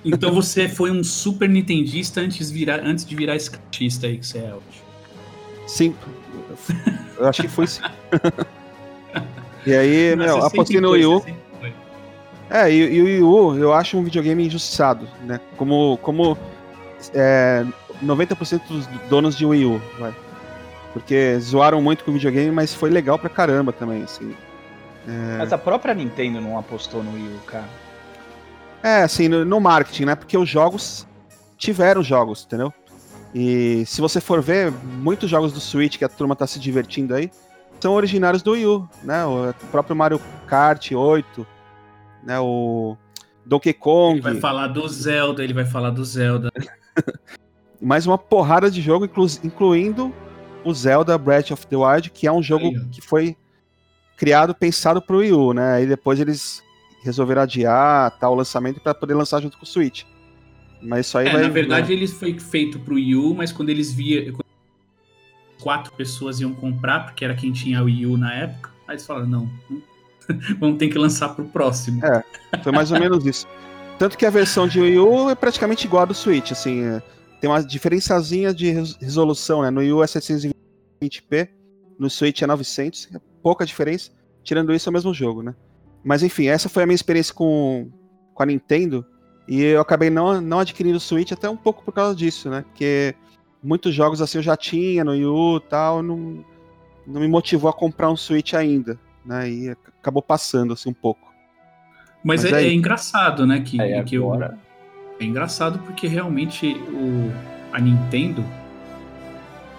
[0.04, 4.38] Então você foi um super nintendista antes, virar, antes de virar skatista aí que você
[4.38, 4.82] é hoje.
[5.66, 5.94] Sim.
[7.18, 7.82] Eu acho que foi sim.
[9.66, 11.24] E aí, Mas meu, apostei no Wii U.
[12.48, 15.38] É, e, e o Wii U eu acho um videogame injustiçado, né?
[15.56, 16.36] Como, como
[17.14, 17.64] é,
[18.02, 20.14] 90% dos donos de Wii U, vai.
[20.94, 24.34] Porque zoaram muito com o videogame, mas foi legal pra caramba também, assim.
[25.38, 27.68] Mas a própria Nintendo não apostou no Wii U, cara.
[28.82, 30.14] É, assim, no, no marketing, né?
[30.14, 31.06] Porque os jogos
[31.56, 32.72] tiveram jogos, entendeu?
[33.34, 37.14] E se você for ver, muitos jogos do Switch que a turma tá se divertindo
[37.14, 37.30] aí
[37.80, 39.24] são originários do Wii U, né?
[39.24, 41.46] O próprio Mario Kart 8,
[42.24, 42.38] né?
[42.40, 42.96] O
[43.46, 46.50] Donkey Kong, Ele vai falar do Zelda, ele vai falar do Zelda.
[47.80, 50.12] mais uma porrada de jogo, inclu- incluindo
[50.64, 53.36] o Zelda Breath of the Wild, que é um jogo Aí, que foi
[54.16, 55.74] criado, pensado pro Wii U, né?
[55.74, 56.62] Aí depois eles
[57.02, 60.04] resolveram adiar tal, o lançamento para poder lançar junto com o Switch.
[60.82, 61.42] Mas isso aí É, vai.
[61.42, 64.44] na verdade, ele foi feito pro Wii U, mas quando eles via quando
[65.60, 69.06] quatro pessoas iam comprar, porque era quem tinha o Wii U na época, aí eles
[69.06, 69.50] falaram, não,
[70.58, 72.04] vamos ter que lançar pro próximo.
[72.04, 72.24] É.
[72.62, 73.46] Foi mais ou menos isso.
[73.98, 77.02] tanto que a versão de Wii U é praticamente igual a do Switch, assim, é,
[77.40, 79.70] tem uma diferençazinha de res- resolução, né?
[79.70, 81.48] No Wii U é 720p,
[81.98, 84.10] no Switch é 900, é pouca diferença.
[84.42, 85.54] Tirando isso, é o mesmo jogo, né?
[86.04, 87.90] Mas enfim, essa foi a minha experiência com,
[88.34, 89.04] com a Nintendo.
[89.48, 92.62] E eu acabei não, não adquirindo o Switch até um pouco por causa disso, né?
[92.68, 93.14] Porque
[93.62, 96.44] muitos jogos assim eu já tinha no Wii U e tal, não,
[97.06, 99.50] não me motivou a comprar um Switch ainda, né?
[99.50, 101.28] E ac- acabou passando assim um pouco.
[102.22, 103.60] Mas, Mas é, é engraçado, né?
[103.60, 104.58] Que, Aí que o- agora.
[105.18, 107.30] É engraçado porque realmente o,
[107.72, 108.42] a Nintendo,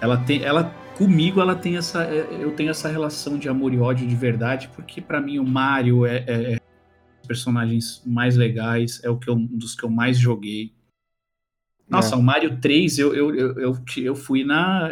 [0.00, 3.78] ela tem, ela comigo ela tem essa, é, eu tenho essa relação de amor e
[3.78, 6.58] ódio de verdade, porque pra mim o Mario é, é, é
[7.20, 10.72] os personagens mais legais, é o que eu- um dos que eu mais joguei.
[11.88, 14.88] Nossa, o Mario 3, eu, eu, eu, eu, eu fui na,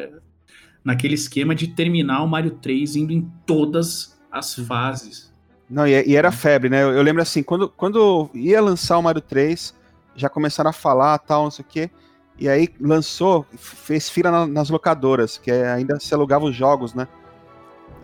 [0.85, 5.33] naquele esquema de terminar o Mario 3 indo em todas as fases.
[5.69, 6.83] Não, e, e era febre, né?
[6.83, 9.75] Eu, eu lembro assim, quando, quando ia lançar o Mario 3,
[10.15, 11.91] já começaram a falar tal, não sei o quê.
[12.40, 16.94] E aí lançou, fez fila na- nas locadoras, que é- ainda se alugava os jogos,
[16.94, 17.07] né?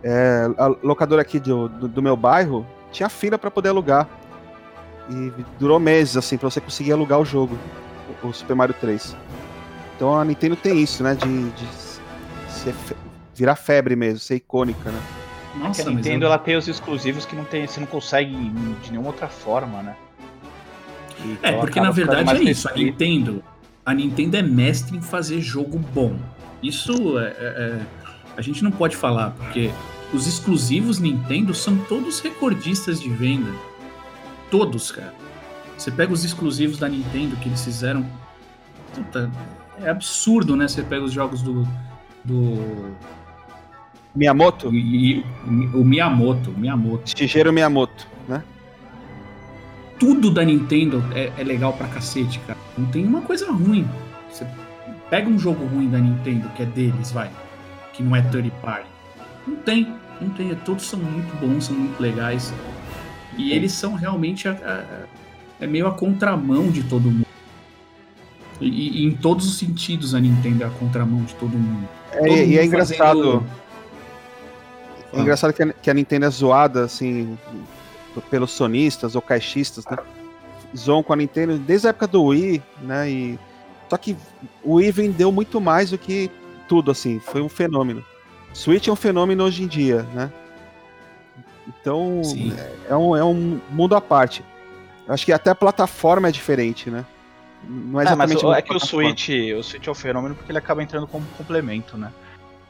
[0.03, 4.07] É, a locadora aqui do, do, do meu bairro tinha fila para poder alugar.
[5.09, 7.57] E durou meses, assim, pra você conseguir alugar o jogo,
[8.23, 9.15] o, o Super Mario 3.
[9.95, 11.15] Então a Nintendo tem isso, né?
[11.15, 11.65] De, de
[12.51, 12.95] ser fe-
[13.33, 14.99] virar febre mesmo, ser icônica, né?
[15.55, 18.35] Nossa, Que a Nintendo eu- ela tem os exclusivos que não tem, você não consegue
[18.83, 19.95] de nenhuma outra forma, né?
[21.41, 22.69] É, Então porque na verdade é isso.
[22.69, 22.73] A.
[22.73, 23.43] Nintendo,
[23.87, 26.13] a Nintendo é mestre em fazer jogo bom.
[26.61, 27.85] Isso é, é- é-
[28.35, 29.71] a gente não pode falar, porque
[30.13, 33.49] os exclusivos Nintendo são todos recordistas de venda.
[34.51, 35.13] Todos, cara.
[35.77, 38.05] Você pega os exclusivos da Nintendo que eles fizeram.
[38.93, 39.31] Puta,
[39.81, 40.67] é absurdo, né?
[40.67, 41.65] Você pega os jogos do.
[42.25, 42.91] do
[44.13, 45.25] Miyamoto, e- e-
[45.73, 47.17] o Miyamoto, o Miyamoto.
[47.17, 48.05] Shigeru Miyamoto?
[49.99, 52.57] Tudo da Nintendo é, é legal pra cacete, cara.
[52.77, 53.87] Não tem uma coisa ruim.
[54.31, 54.45] Você
[55.09, 57.29] pega um jogo ruim da Nintendo, que é deles, vai,
[57.93, 58.87] que não é third party.
[59.47, 59.87] Não tem,
[60.21, 60.53] não tem.
[60.55, 62.53] Todos são muito bons, são muito legais.
[63.37, 65.05] E eles são realmente a- a-
[65.59, 67.25] é meio a contramão de todo mundo.
[68.59, 71.87] E, e em todos os sentidos a Nintendo é a contramão de todo mundo.
[72.11, 72.97] É, Todo e mundo é engraçado.
[73.23, 73.43] fazendo-
[75.13, 77.37] É engraçado que a, que a Nintendo é zoada, assim,
[78.21, 79.97] pelos sonistas ou caixistas, né?
[80.75, 83.09] Zoam com a Nintendo desde a época do Wii, né?
[83.09, 83.39] E...
[83.89, 84.17] Só que
[84.63, 86.29] o Wii vendeu muito mais do que
[86.67, 88.03] tudo, assim, foi um fenômeno.
[88.53, 90.31] Switch é um fenômeno hoje em dia, né?
[91.67, 92.53] Então, Sim.
[92.89, 94.43] é um, é um mundo à parte.
[95.07, 97.05] Eu acho que até a plataforma é diferente, né?
[97.63, 98.45] Não é É, mas exatamente.
[98.45, 98.79] o- uma é que o.
[98.79, 102.11] Switch, o Switch é um fenômeno porque ele acaba entrando como complemento, né?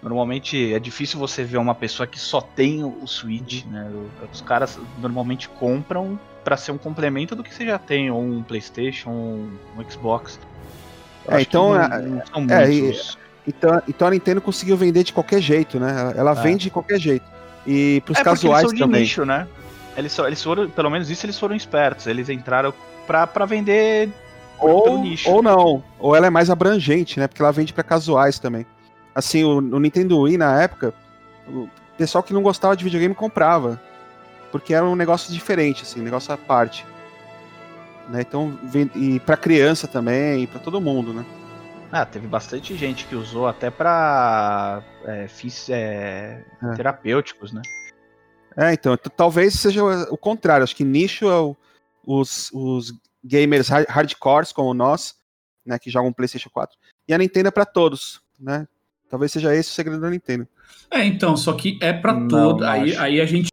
[0.02, 3.92] Normalmente é difícil você ver uma pessoa que só tem o Switch, né?
[4.32, 8.44] Os caras normalmente compram pra ser um complemento do que você já tem, ou um
[8.44, 9.50] PlayStation, um,
[9.90, 10.40] Xbox.
[11.28, 13.18] É, então, não, é- não é, muitos.
[13.46, 16.14] Então, então a Nintendo conseguiu vender de qualquer jeito, né?
[16.16, 16.36] Ela- É.
[16.42, 17.26] vende de qualquer jeito.
[17.66, 19.02] E pros é porque eles casuais são de também.
[19.02, 19.48] nicho, né?
[19.98, 22.06] Eles, só- eles foram, pelo menos isso eles foram espertos.
[22.08, 22.74] Eles entraram
[23.08, 24.10] pra, pra vender
[24.60, 25.30] Ou, nicho.
[25.30, 27.28] ou não, ou ela é mais abrangente, né?
[27.28, 28.66] Porque ela vende pra casuais também.
[29.18, 30.94] Assim, o, o Nintendo Wii na época,
[31.48, 33.82] o pessoal que não gostava de videogame comprava.
[34.52, 36.86] Porque era um negócio diferente, assim, um negócio à parte.
[38.10, 38.22] Né?
[38.22, 38.58] Então,
[38.96, 41.26] e pra criança também, e pra todo mundo, né?
[41.92, 46.76] Ah, teve bastante gente que usou até pra é, fins é, É.
[46.76, 47.62] terapêuticos, né?
[48.56, 50.64] É, então, talvez seja o contrário.
[50.64, 51.56] Acho que nicho é o-
[52.06, 55.16] os, os gamers hard- hardcores como nós,
[55.66, 56.78] né, que jogam PlayStation 4.
[57.08, 58.68] E a Nintendo é pra todos, né?
[59.10, 60.48] Talvez seja esse o segredo da Nintendo.
[60.92, 62.64] É, então, só que é pra Não, todo.
[62.64, 63.02] Aí, acho.
[63.02, 63.50] aí a gente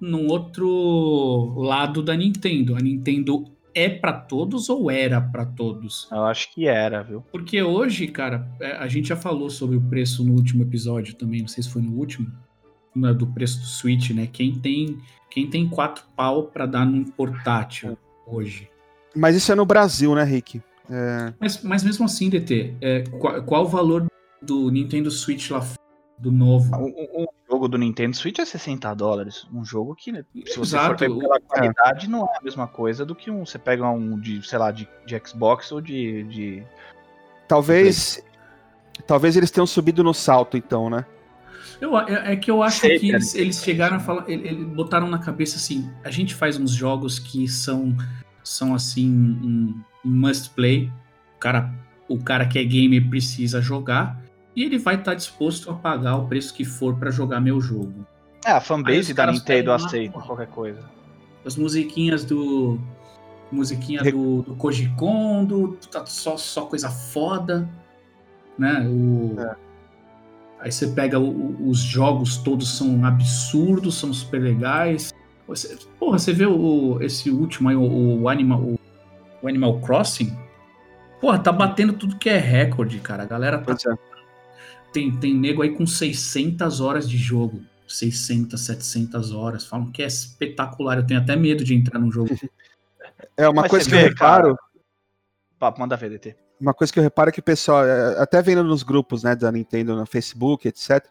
[0.00, 2.76] num outro lado da Nintendo.
[2.76, 3.44] A Nintendo
[3.74, 6.08] é pra todos ou era pra todos?
[6.10, 7.24] Eu acho que era, viu?
[7.30, 11.40] Porque hoje, cara, é, a gente já falou sobre o preço no último episódio também,
[11.40, 12.30] não sei se foi no último,
[12.94, 14.28] né, do preço do Switch, né?
[14.32, 14.98] Quem tem,
[15.30, 18.68] quem tem quatro pau pra dar num portátil hoje.
[19.14, 20.60] Mas isso é no Brasil, né, Rick?
[21.40, 24.06] Mas, mas mesmo assim, DT, é, qual, qual o valor
[24.40, 25.78] do Nintendo Switch lá fora,
[26.18, 26.74] do novo?
[26.76, 29.46] Um, jogo do Nintendo Switch é 60 dólares.
[29.52, 30.96] Um jogo que, né, se você for Exato.
[30.98, 33.44] ver pela qualidade, não é a mesma coisa do que um.
[33.44, 36.24] Você pega um de, sei lá, de, de Xbox ou de.
[36.24, 36.62] de...
[37.46, 38.22] Talvez.
[39.06, 41.06] Talvez eles tenham subido no salto, então, né?
[41.80, 43.18] Eu, é, é que eu acho Sei, que cara.
[43.18, 46.72] eles, eles chegaram a falar, ele- ele- botaram na cabeça assim, a gente faz uns
[46.72, 47.96] jogos que são,
[48.48, 49.74] são assim, um,
[50.04, 50.90] um must play,
[51.36, 51.72] o cara,
[52.08, 54.20] o cara que é gamer precisa jogar,
[54.56, 58.06] e ele vai estar disposto a pagar o preço que for pra jogar meu jogo.
[58.44, 60.80] É, a fanbase da Nintendo aceita qualquer coisa.
[61.44, 62.78] As musiquinhas do
[63.50, 67.68] musiquinha do, do Koji Kondo, tá só, só coisa foda,
[68.58, 68.86] né?
[68.88, 69.56] O, É.
[70.60, 75.14] Aí você pega o- os jogos todos são absurdos, são super legais.
[75.48, 78.78] Você, porra, você vê o, esse último aí, o, o Animal, o,
[79.42, 80.36] o Animal Crossing?
[81.20, 83.22] Porra, tá batendo tudo que é recorde, cara.
[83.22, 83.98] A galera tá é.
[84.92, 87.62] tem, tem nego aí com 600 horas de jogo.
[87.88, 89.66] 600, 700 horas.
[89.66, 90.98] Falam que é espetacular.
[90.98, 92.28] Eu tenho até medo de entrar num jogo.
[93.36, 94.54] É uma Mas coisa que eu reparo.
[94.54, 94.58] cara.
[95.58, 96.36] Papo, manda ver, DT.
[96.60, 99.34] Uma coisa que eu reparo é que o pessoal, é, até vendo nos grupos, né,
[99.34, 101.04] da Nintendo no Facebook, etc.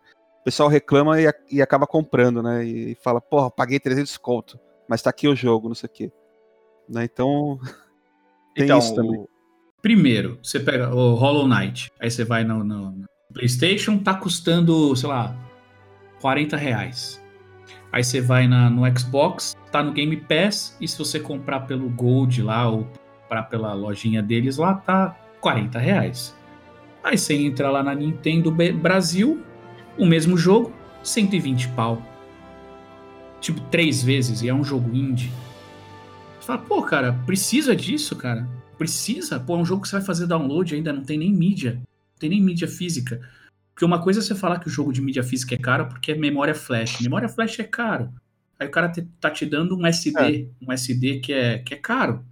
[0.47, 2.63] O pessoal reclama e, e acaba comprando, né?
[2.63, 6.11] E fala, porra, paguei 300 conto, mas tá aqui o jogo, não sei o quê.
[6.87, 7.59] Né, então,
[8.55, 9.19] Tem então, isso também.
[9.19, 9.27] o-
[9.81, 11.91] Primeiro, você pega o Hollow Knight.
[11.99, 15.35] Aí você vai no, no- PlayStation, tá custando, sei lá,
[16.21, 17.21] 40 reais.
[17.91, 20.77] Aí você vai na, no Xbox, tá no Game Pass.
[20.79, 22.87] E se você comprar pelo Gold lá ou
[23.23, 26.33] comprar pela lojinha deles lá, tá 40 reais.
[27.03, 29.43] Aí você entra lá na Nintendo Brasil,
[29.97, 30.73] o mesmo jogo,
[31.03, 32.01] 120 pau.
[33.39, 35.31] Tipo, três vezes, e é um jogo indie.
[36.39, 38.47] Você fala, pô, cara, precisa disso, cara?
[38.77, 39.39] Precisa?
[39.39, 41.73] Pô, é um jogo que você vai fazer download ainda, não tem nem mídia.
[41.73, 43.21] Não tem nem mídia física.
[43.73, 46.11] Porque uma coisa é você falar que o jogo de mídia física é caro porque
[46.11, 46.99] é memória flash.
[47.01, 48.11] Memória flash é caro.
[48.59, 51.77] Aí o cara te- tá te dando um SD, um SD que é, que é
[51.77, 52.25] caro.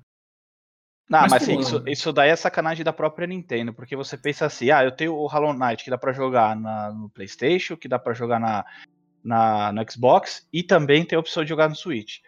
[1.07, 4.47] Não, Mas, mas, assim, isso, isso daí é sacanagem da própria Nintendo, porque você pensa
[4.47, 7.87] assim, ah, eu tenho o Hollow Knight que dá pra jogar na- no PlayStation, que
[7.87, 8.65] dá pra jogar na,
[9.23, 12.21] na, no Xbox, e também tem a opção de jogar no Switch.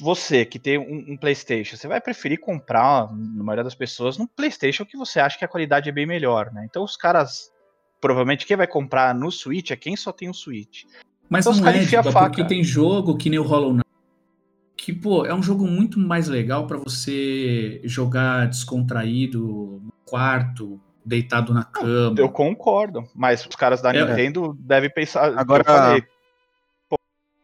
[0.00, 4.26] Você que tem um, um PlayStation, você vai preferir comprar, na maioria das pessoas, no
[4.26, 6.66] PlayStation que você acha que a qualidade é bem melhor, né?
[6.68, 7.52] Então os caras,
[8.00, 10.84] provavelmente quem vai comprar no Switch é quem só tem o Switch.
[11.28, 12.48] Mas Então os não caras é, enfiam a Diba, porque faca.
[12.48, 13.83] tem jogo que nem o Hollow Knight,
[14.84, 21.54] que, pô, é um jogo muito mais legal pra você jogar descontraído, no quarto, deitado
[21.54, 22.16] na cama.
[22.18, 24.04] Eu concordo, mas os caras da É.
[24.04, 25.38] Nintendo devem pensar.
[25.38, 26.02] Agora- falei,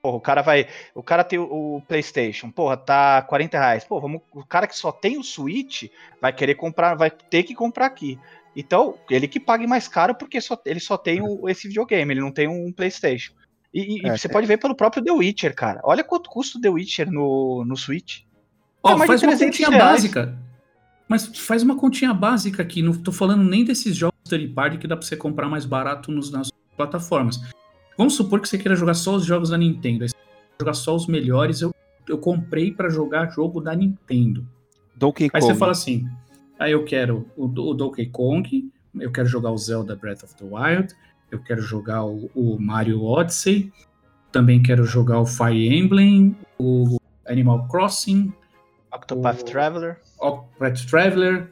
[0.03, 0.67] porra, o cara vai.
[0.95, 3.85] O cara tem o, o PlayStation, porra, tá 40 reais.
[3.85, 5.85] Pô, vamos, o cara que só tem o Switch
[6.21, 8.19] vai querer comprar, vai ter que comprar aqui.
[8.55, 12.21] Então, ele que pague mais caro porque só, ele só tem o- esse videogame, ele
[12.21, 13.33] não tem um PlayStation.
[13.73, 15.81] E, e- e É, você pode ver pelo próprio The Witcher, cara.
[15.85, 18.23] Olha quanto custa o The Witcher no, no Switch.
[18.83, 19.93] Ó, É de faz uma 300 continha reais.
[19.93, 20.39] básica.
[21.09, 22.83] Mas faz uma continha básica aqui.
[22.83, 26.11] Não tô falando nem desses jogos third party que dá pra você comprar mais barato
[26.13, 27.41] nos, nas plataformas.
[27.99, 30.05] Vamos supor que você queira jogar só os jogos da Nintendo.
[30.05, 30.17] Aí você
[30.61, 31.61] jogar só os melhores.
[31.61, 31.75] Eu,
[32.09, 34.47] eu comprei pra jogar jogo da Nintendo.
[34.97, 35.53] Donkey Aí Kong.
[35.53, 36.09] você fala assim:
[36.59, 40.45] aí eu quero o, o Donkey Kong, eu quero jogar o Zelda Breath of the
[40.45, 40.95] Wild,
[41.31, 43.73] eu quero jogar o, o Mario Odyssey,
[44.33, 48.33] também quero jogar o Fire Emblem, o Animal Crossing,
[48.93, 49.99] Octopath O- Traveler.
[50.21, 51.51] Octopath Traveler.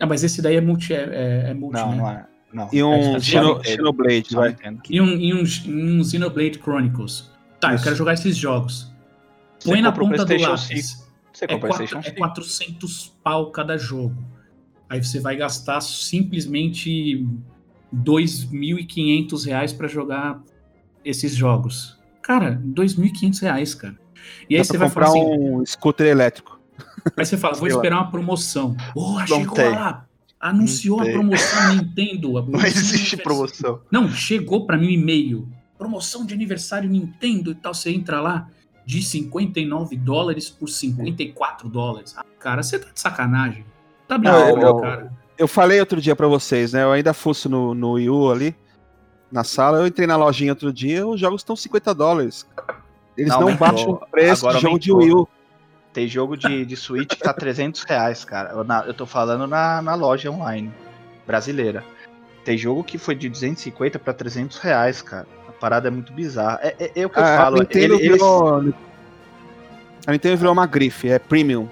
[0.00, 1.96] Ah, mas esse daí é multi, é, é- é multi Não, né?
[1.96, 2.26] não é.
[2.52, 2.68] Não.
[2.72, 3.20] E um É.
[3.20, 4.56] Xenoblade, Só vai.
[4.90, 7.30] E um, e um, e um Xenoblade Chronicles.
[7.58, 7.80] Tá, Isso.
[7.80, 8.92] eu quero jogar esses jogos.
[9.64, 10.90] Põe na ponta do lápis.
[10.90, 11.12] 5.
[11.32, 12.16] Você É, quatro- é 5.
[12.18, 14.22] 400 pau cada jogo.
[14.90, 17.26] Aí você vai gastar simplesmente
[17.94, 20.40] 2.500 reais pra jogar
[21.04, 21.98] esses jogos.
[22.20, 23.98] Cara, 2.500 reais, cara.
[24.48, 26.60] E aí Dá você pra vai falar comprar assim, um scooter elétrico.
[27.16, 28.76] aí você fala, vou esperar uma promoção.
[28.94, 29.70] Oh, Não chegou tem.
[29.70, 30.06] lá,
[30.40, 32.38] anunciou Não a promoção Nintendo.
[32.38, 33.80] a Não promoção de existe promoção.
[33.90, 35.48] Não, chegou pra mim um e-mail.
[35.76, 37.74] Promoção de aniversário Nintendo e tal.
[37.74, 38.48] Você entra lá
[38.86, 42.14] de 59 dólares por 54 dólares.
[42.16, 43.64] Ah, cara, você tá de sacanagem.
[44.06, 45.12] Tá Não, brincando, cara.
[45.38, 46.82] Eu falei outro dia pra vocês, né?
[46.82, 48.54] Eu ainda fuço no, no Wii U ali,
[49.30, 49.78] na sala.
[49.78, 52.46] Eu entrei na lojinha outro dia, os jogos estão 50 dólares.
[53.16, 55.16] Eles Não, não, baixam o preço Agora de jogo de aumentou.
[55.16, 55.28] Wii U.
[55.92, 58.50] Tem jogo de, de Switch que tá 300 reais, cara.
[58.52, 60.72] Eu, na- eu tô falando na, na loja online
[61.26, 61.84] brasileira.
[62.44, 65.26] Tem jogo que foi de 250 pra 300 reais, cara.
[65.48, 66.58] A parada é muito bizarra.
[66.62, 67.56] É, é- é o que eu Ah, falo.
[67.56, 68.72] a Nintendo ele- eles- virou.
[70.06, 71.68] A Nintendo virou uma grife, é premium.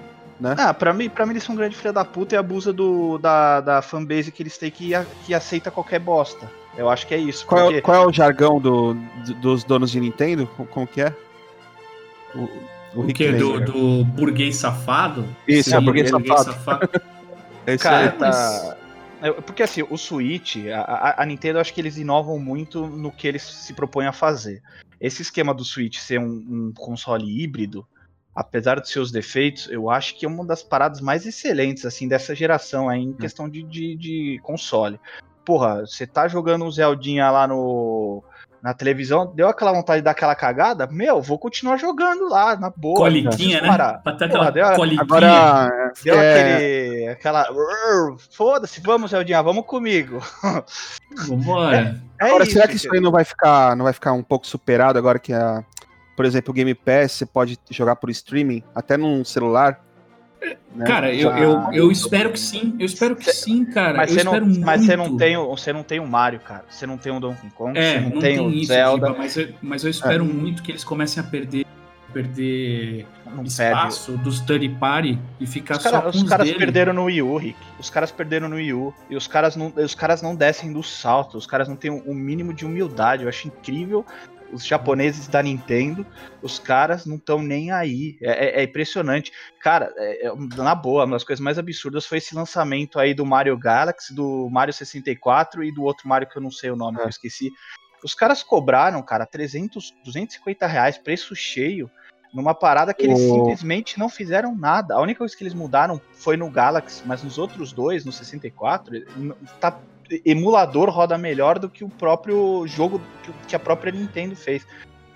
[0.57, 3.17] Ah, pra mim, pra mim eles são um grande filha da puta e abusa do,
[3.17, 4.91] da, da fanbase que eles têm que,
[5.25, 6.49] que aceita qualquer bosta.
[6.77, 7.45] Eu acho que é isso.
[7.45, 10.47] Qual, é, porque- o- qual é o jargão do, do- dos donos de Nintendo?
[10.57, 11.13] Co- Como que é?
[12.33, 12.49] O,
[12.95, 13.31] O Rick que?
[13.33, 15.25] Do, do burguês safado?
[15.47, 16.89] Isso, Sim, é, burguês safado.
[17.67, 18.07] É isso Cara, aí.
[18.07, 18.35] É, mas-
[18.69, 18.77] tá.
[19.45, 23.27] Porque assim, o Switch, a, a- Nintendo, eu acho que eles inovam muito no que
[23.27, 24.63] eles se propõem a fazer.
[24.99, 27.85] Esse esquema do Switch ser um, um console híbrido,
[28.35, 32.33] apesar dos seus defeitos, eu acho que é uma das paradas mais excelentes assim dessa
[32.33, 34.99] geração aí, em questão de, de, de console.
[35.43, 38.23] Porra, você tá jogando um Zeldinha lá no,
[38.61, 42.69] na televisão, deu aquela vontade de dar aquela cagada, meu, vou continuar jogando lá, na
[42.69, 42.95] boa.
[42.95, 43.67] Coliquinha, né?
[43.67, 44.03] parar.
[44.03, 45.01] Pra ter Porra, deu- coliquinha.
[45.01, 47.07] Agora, Deu é, aquele.
[47.07, 47.47] aquela.
[48.29, 50.19] Foda-se, vamos, Zeldinha, vamos comigo.
[51.27, 51.99] Vambora.
[52.19, 54.97] É agora será que isso aí não vai ficar, não vai ficar um pouco superado
[54.99, 55.63] agora que a,
[56.15, 59.83] por exemplo, o Game Pass você pode jogar por streaming até num celular?
[60.75, 60.85] né?
[60.87, 62.75] Cara, eu, Já- eu, eu espero que sim.
[62.79, 63.97] Eu espero que sim, cara.
[63.97, 66.65] Mas você, não, mas você não tem o, você não tem o Mario, cara.
[66.69, 69.07] Você não tem o Donkey Kong, É, você não, não, tem, tem, o isso, Zelda.
[69.07, 71.63] Giba, mas, eu, mas eu espero muito que eles comecem a perder,
[72.11, 73.49] perder Não perde.
[73.49, 76.57] espaço dos third party e ficar Os, só cara- com os os caras dele.
[76.59, 77.57] perderam no Wii U, Rick.
[77.79, 78.93] Os caras perderam no Wii U.
[79.09, 81.37] E os caras não, os caras não descem do salto.
[81.37, 83.23] Os caras não têm o mínimo de humildade.
[83.23, 84.03] Eu acho incrível.
[84.51, 86.05] Os japoneses da Nintendo,
[86.41, 88.17] os caras não estão nem aí.
[88.21, 89.31] É, é- é impressionante.
[89.61, 93.25] Cara, é- é- na boa, uma das coisas mais absurdas foi esse lançamento aí do
[93.25, 96.97] Mario Galaxy, do Mario 64 e do outro Mario que eu não sei o nome,
[96.97, 97.01] É.
[97.01, 97.49] que eu esqueci.
[98.03, 101.89] Os caras cobraram, cara, 300, 250 reais, preço cheio,
[102.33, 104.95] numa parada que eles O- simplesmente não fizeram nada.
[104.95, 108.95] A única coisa que eles mudaram foi no Galaxy, mas nos outros dois, no 64,
[108.95, 109.77] n- tá,
[110.25, 113.01] emulador roda melhor do que o próprio jogo
[113.47, 114.65] que- a própria Nintendo fez.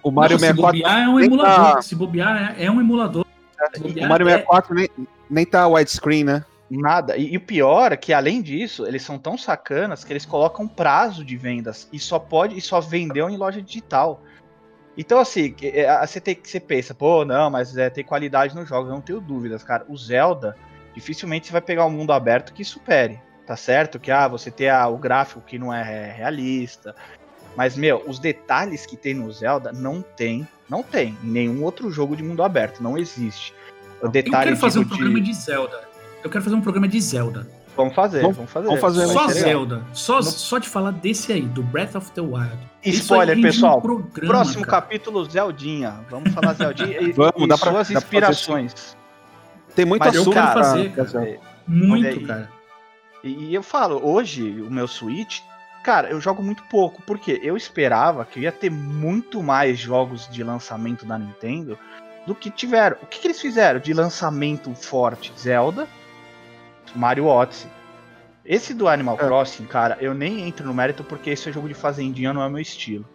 [0.04, 1.74] O Mario se 64, bobear é um nem emulador.
[1.76, 3.26] tá- Se bobear é, é um emulador.
[3.74, 4.90] Se o Mario é- 64 nem,
[5.30, 6.46] nem tá widescreen, né?
[6.70, 7.16] Nada.
[7.18, 10.68] E, e o pior é que, além disso, eles são tão sacanas que eles colocam
[10.68, 14.22] prazo de vendas e só pode e só vendeu em loja digital.
[14.98, 18.90] Então, assim, é, você, tem, você pensa, pô, não, mas é, tem qualidade nos jogos,
[18.90, 19.86] eu não tenho dúvidas, cara.
[19.90, 20.56] O Zelda,
[20.94, 23.20] dificilmente você vai pegar um mundo aberto que supere.
[23.46, 24.00] Tá certo?
[24.00, 26.96] Que ah, você tem ah, o gráfico que não é realista.
[27.56, 30.48] Mas, meu, os detalhes que tem no Zelda não tem.
[30.70, 32.82] Não tem em nenhum outro jogo de mundo aberto.
[32.82, 33.54] Não existe.
[34.02, 35.80] O Eu detalhe quero fazer um tipo, programa de Zelda.
[36.24, 37.48] Eu quero fazer um programa de Zelda.
[37.78, 38.68] Vamos fazer, Vamos- vamos fazer.
[38.68, 39.28] vamos fazer, Só.
[39.28, 39.84] Zelda.
[39.94, 42.58] Só, só de falar desse aí, do Breath of the Wild.
[42.84, 43.78] Spoiler, pessoal.
[43.78, 44.82] Um programa, Próximo cara.
[44.82, 45.94] capítulo, Zeldinha.
[46.10, 48.98] Vamos falar Zeldinha e, Vamos, e dá pra- suas dá pra fazer inspirações.
[49.76, 51.40] Tem muito Mas eu assunto quero pra- fazer, cara.
[51.68, 52.50] Muito, cara.
[53.26, 55.42] E, eu falo, hoje, o meu Switch,
[55.84, 60.30] cara, eu jogo muito pouco, porque eu esperava que eu ia ter muito mais jogos
[60.30, 61.78] de lançamento da Nintendo
[62.28, 62.98] do que tiveram.
[63.02, 65.34] O que, que eles fizeram de lançamento forte?
[65.38, 65.88] Zelda,
[66.96, 67.70] Mario Odyssey.
[68.44, 69.18] Esse do Animal É.
[69.18, 72.50] Crossing, cara, eu nem entro no mérito porque esse é jogo de fazendinha, não é
[72.50, 73.06] meu estilo.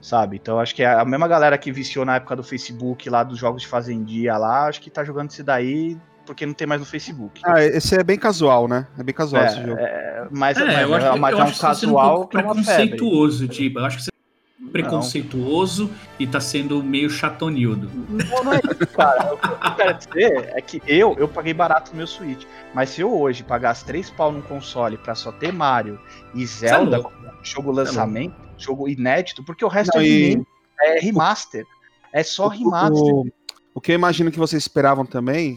[0.00, 0.36] Sabe?
[0.36, 3.38] Então acho que é a mesma galera que viciou na época do Facebook lá dos
[3.38, 5.98] jogos de fazendinha lá, acho que tá jogando esse daí
[6.28, 7.40] porque não tem mais no Facebook.
[7.42, 8.86] Ah, esse é bem casual, né?
[8.98, 9.78] É bem casual esse jogo.
[9.80, 11.74] É, mas, É, mas, eu acho, que- mas eu é acho um que você tá
[11.74, 12.64] sendo um casual pouco que é uma febre.
[12.90, 13.80] preconceituoso, Diba.
[13.80, 17.90] Eu acho que você é preconceituoso e tá sendo meio chatonildo.
[18.10, 19.32] Não, não é isso, cara.
[19.32, 22.44] O que eu quero dizer é que eu, eu paguei barato no meu Switch.
[22.74, 25.98] Mas se eu hoje pagasse 3 pau num console pra só ter Mario
[26.34, 27.10] e Zelda, louco.
[27.12, 30.42] como jogo lançamento, jogo inédito, porque o resto Não, é, e-
[30.82, 31.64] é remaster.
[32.12, 33.02] É só remaster.
[33.02, 33.26] O,
[33.78, 35.56] o que eu imagino que vocês esperavam também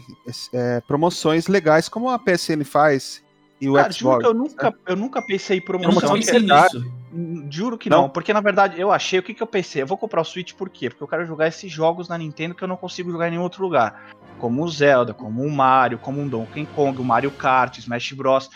[0.52, 3.20] é, é promoções legais, como a PSN faz
[3.60, 4.22] e o Cara, juro Xbox.
[4.22, 5.92] que eu nunca, eu nunca pensei em Eu promoção.
[6.16, 6.92] nunca Promoção nisso.
[7.12, 8.02] Hum, Juro que Não?
[8.02, 8.08] não?
[8.08, 9.82] porque na verdade eu achei, o que que eu pensei?
[9.82, 10.88] Eu vou comprar o Switch por quê?
[10.88, 13.42] Porque eu quero jogar esses jogos na Nintendo que eu não consigo jogar em nenhum
[13.42, 14.08] outro lugar.
[14.38, 18.48] Como o Zelda, como o Mario, como o Donkey Kong, o Mario Kart, Smash Bros.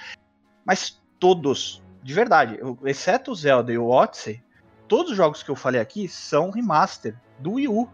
[0.64, 4.40] Mas todos, de verdade, eu- exceto o Zelda e o Odyssey,
[4.88, 7.88] todos os jogos que eu falei aqui são remaster do Wii U.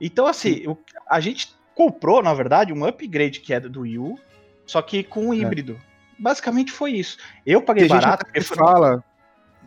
[0.00, 0.78] Então assim, o-
[1.08, 4.18] a gente comprou, na verdade, um upgrade que é do Wii U,
[4.66, 5.80] só que com um híbrido.
[6.18, 7.16] Basicamente foi isso.
[7.46, 7.88] Eu paguei É.
[7.88, 9.04] Tem gente barato porque foi- fala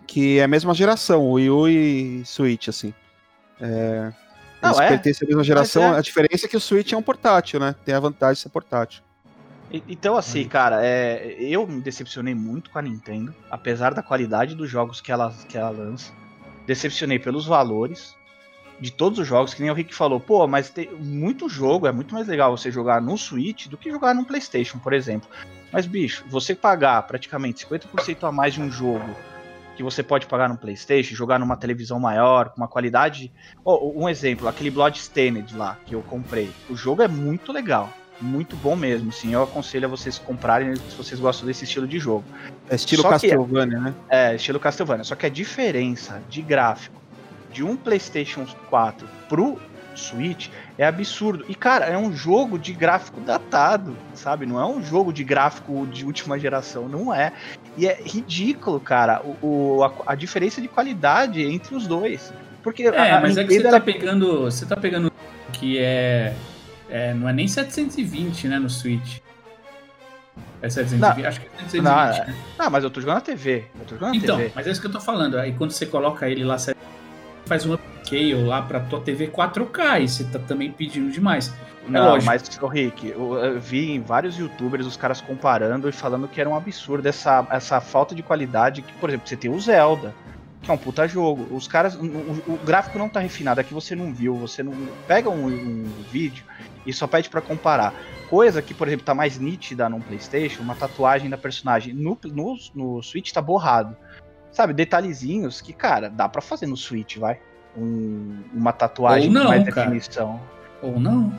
[0.05, 2.93] que é a mesma geração, o Wii U e Switch, assim.
[3.59, 4.11] É,
[4.61, 4.87] Não, eles é.
[4.89, 5.97] pertencem à mesma geração, é.
[5.97, 7.73] a diferença é que o Switch é um portátil, né?
[7.85, 9.01] Tem a vantagem de ser portátil.
[9.87, 14.69] Então, assim, cara, é, eu me decepcionei muito com a Nintendo, apesar da qualidade dos
[14.69, 16.13] jogos que ela, que ela lança.
[16.67, 18.15] Decepcionei pelos valores
[18.83, 21.91] de todos os jogos, que nem o Rick falou, pô, mas tem muito jogo, é
[21.93, 25.29] muito mais legal você jogar no Switch do que jogar no PlayStation, por exemplo.
[25.71, 29.09] Mas, bicho, você pagar praticamente 50% a mais de um jogo
[29.77, 33.31] que você pode pagar no PlayStation, jogar numa televisão maior, com uma qualidade.
[33.63, 36.51] Ó, um exemplo, aquele Bloodstained lá que eu comprei.
[36.69, 37.89] O jogo é muito legal.
[38.19, 39.33] Muito bom mesmo, sim.
[39.33, 42.23] Eu aconselho a vocês comprarem se vocês gostam desse estilo de jogo.
[42.69, 43.93] É estilo Só que- Castlevania, né?
[44.09, 45.03] É, estilo Castlevania.
[45.05, 47.01] Só que a diferença de gráfico
[47.53, 49.59] de um PlayStation 4 pro
[49.95, 51.45] Switch é absurdo.
[51.47, 54.45] E, cara, é um jogo de gráfico datado, sabe?
[54.45, 57.31] Não é um jogo de gráfico de última geração, não é.
[57.77, 59.37] E é ridículo, cara, o,
[59.77, 62.33] o- a, a diferença de qualidade entre os dois.
[62.63, 64.41] Porque É, a, a mas é que você Nintendo, tá ela- pegando.
[64.45, 65.11] Você tá pegando
[65.51, 66.33] que é,
[66.89, 67.13] é.
[67.13, 69.19] Não é nem 720, né, no Switch.
[70.61, 71.25] É 720?
[71.27, 71.83] Acho que é 720.
[71.83, 72.35] Não, né?
[72.57, 73.65] Ah, mas eu tô jogando na TV.
[73.79, 74.51] Eu tô jogando Então, TV.
[74.55, 75.37] mas é isso que eu tô falando.
[75.37, 76.57] Aí quando você coloca ele lá
[77.45, 81.53] faz um upscale lá pra tua TV 4K e você tá também pedindo demais.
[81.87, 82.25] Não, lógico.
[82.25, 86.49] mas, ô, Rick, eu, vi em vários youtubers os caras comparando e falando que era
[86.49, 88.81] um absurdo essa, essa falta de qualidade.
[88.81, 90.15] Que, por exemplo, você tem o Zelda,
[90.61, 91.45] que é um puta jogo.
[91.53, 91.95] Os caras.
[91.95, 94.73] O, o- o gráfico não tá refinado, aqui você não viu, você não.
[95.07, 96.45] Pega um, um vídeo
[96.85, 97.93] e só pede pra comparar.
[98.29, 101.93] Coisa que, por exemplo, tá mais nítida no PlayStation, uma tatuagem da personagem.
[101.93, 103.93] No, no, no Switch tá borrado.
[104.53, 107.39] Sabe, detalhezinhos que, cara, dá pra fazer no Switch, vai.
[107.75, 109.87] Um- uma tatuagem não, com mais cara.
[109.87, 110.39] definição.
[110.81, 111.33] Ou não.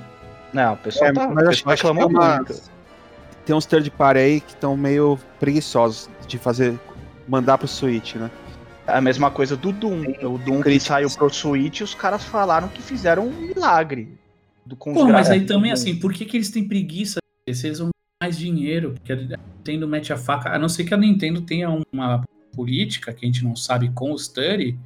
[0.52, 1.28] Não, o pessoal É, tá.
[1.28, 2.08] mas acho, uma-
[2.38, 2.60] muito.
[3.46, 6.78] tem uns third party aí que estão meio preguiçosos de fazer.
[7.26, 8.30] mandar pro Switch, né?
[8.86, 10.02] É a mesma coisa do Doom.
[10.24, 14.18] O Doom que saiu pro Switch, os caras falaram que fizeram um milagre.
[14.66, 17.18] Do Pô, mas aí também, assim, por que, que eles têm preguiça?
[17.50, 17.88] Se eles vão
[18.22, 21.70] mais dinheiro, porque a Nintendo mete a faca, a não ser que a Nintendo tenha
[21.92, 22.22] uma
[22.54, 24.78] política que a gente não sabe com o Study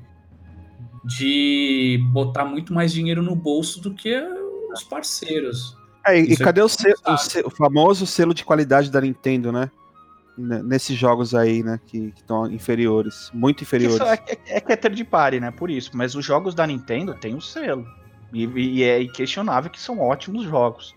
[1.04, 4.14] de botar muito mais dinheiro no bolso do que
[4.72, 5.76] os parceiros.
[6.06, 7.22] É, e, e é cadê o, se- o sabe.
[7.22, 9.70] se- o famoso selo de qualidade da Nintendo, né?
[10.36, 11.80] N- Nesses jogos aí, né?
[11.86, 13.30] Que estão inferiores.
[13.32, 13.96] Muito inferiores.
[13.96, 14.14] Isso é,
[14.46, 15.50] é, é que é third party, né?
[15.50, 15.90] Por isso.
[15.94, 17.86] Mas os jogos da Nintendo têm o selo.
[18.32, 20.94] E, e é inquestionável que são ótimos jogos.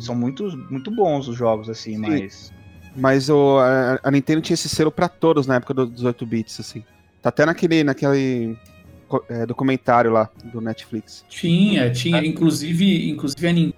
[0.00, 2.52] São muito, muito bons os jogos, assim, mas.
[2.98, 6.26] Mas o, a, a Nintendo tinha esse selo pra todos na época do- dos 8
[6.26, 6.84] bits, assim.
[7.22, 8.56] Tá até naquele, naquele
[9.28, 11.24] é, documentário lá do Netflix.
[11.28, 12.24] Tinha, tinha.
[12.24, 13.74] Inclusive, inclusive a Nintendo,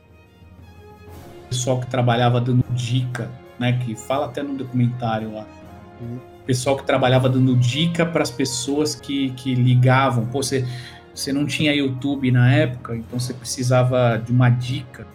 [1.45, 3.79] o pessoal que trabalhava dando dica, né?
[3.85, 5.47] Que fala até no documentário lá.
[6.01, 6.17] Uhum.
[6.43, 10.27] O pessoal que trabalhava dando dica para as pessoas que, que ligavam.
[10.27, 10.67] Pô, você,
[11.15, 15.07] você não tinha YouTube na época, então você precisava de uma dica.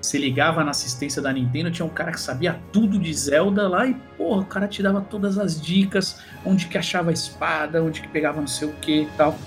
[0.00, 3.86] Você ligava na assistência da Nintendo, tinha um cara que sabia tudo de Zelda lá
[3.86, 8.00] e, porra, o cara te dava todas as dicas, onde que achava a espada, onde
[8.00, 9.38] que pegava não sei o que e tal.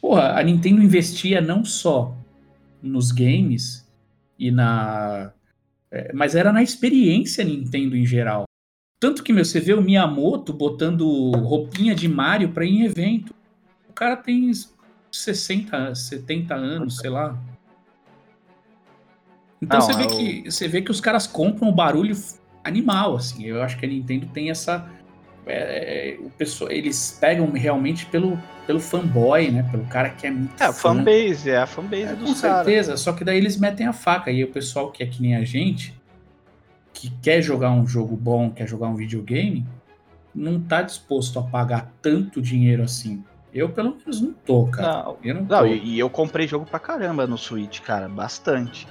[0.00, 2.14] Porra, a Nintendo investia não só
[2.82, 3.88] nos games
[4.38, 5.32] e na.
[5.90, 8.44] é, mas era na experiência Nintendo em geral.
[9.00, 13.34] Tanto que, meu, você vê o Miyamoto botando roupinha de Mario pra ir em evento.
[13.88, 14.50] O cara tem
[15.10, 17.36] 60, 70 anos, sei lá.
[19.62, 22.16] Então Não, você, vê é o- que, você vê que os caras compram o barulho
[22.64, 23.44] animal, assim.
[23.44, 24.84] Eu acho que a Nintendo tem essa.
[25.46, 29.66] é, o pessoal, eles pegam realmente pelo, pelo fanboy, né?
[29.70, 30.72] Pelo cara que é muito É, fã.
[30.72, 32.64] fanbase, é a fanbase É, com dos caras.
[32.64, 34.30] certeza, só que daí eles metem a faca.
[34.30, 35.94] E o pessoal que é que nem a gente,
[36.92, 39.66] que quer jogar um jogo bom, quer jogar um videogame,
[40.34, 43.22] não tá disposto a pagar tanto dinheiro assim.
[43.52, 45.02] Eu, pelo menos, não tô, cara.
[45.04, 45.42] Não, Eu não.
[45.42, 48.86] Não, e, e eu comprei jogo pra caramba no Switch, cara, bastante.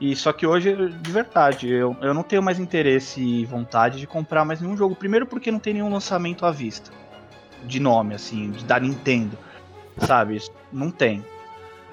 [0.00, 4.06] E só que hoje, de verdade, eu, eu não tenho mais interesse e vontade de
[4.06, 4.94] comprar mais nenhum jogo.
[4.94, 6.90] Primeiro porque não tem nenhum lançamento à vista.
[7.64, 9.38] De nome, assim, da Nintendo.
[9.98, 10.38] Sabe?
[10.70, 11.24] Não tem.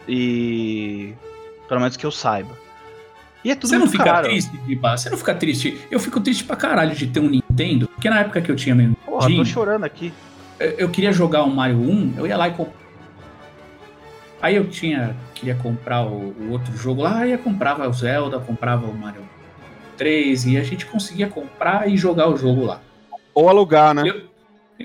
[0.07, 1.13] E.
[1.67, 2.57] Pelo menos que eu saiba.
[3.43, 4.27] E é tudo Você não fica caro.
[4.27, 4.97] triste, Giba?
[4.97, 5.77] Você não fica triste?
[5.91, 8.73] Eu fico triste pra caralho de ter um Nintendo, porque na época que eu tinha
[8.73, 10.13] meu Porra, tô Nintendo, chorando aqui.
[10.59, 12.82] eu eu queria jogar o Mario 1, eu ia lá e comprava.
[14.43, 18.41] Aí eu tinha, queria comprar o, o outro jogo lá, aí eu comprava o Zelda,
[18.41, 19.21] comprava o Mario
[19.95, 22.81] 3, e a gente conseguia comprar e jogar o jogo lá.
[23.33, 24.03] Ou alugar, né?
[24.05, 24.29] Eu-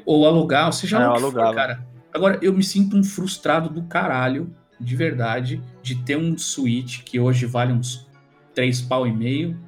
[0.07, 1.55] Ou alugar, ou seja, É, alugava.
[1.57, 1.87] cara.
[2.15, 4.49] Agora, eu me sinto um frustrado do caralho,
[4.79, 8.07] de verdade, de ter um Switch que hoje vale uns
[8.55, 9.59] 3 pau e meio,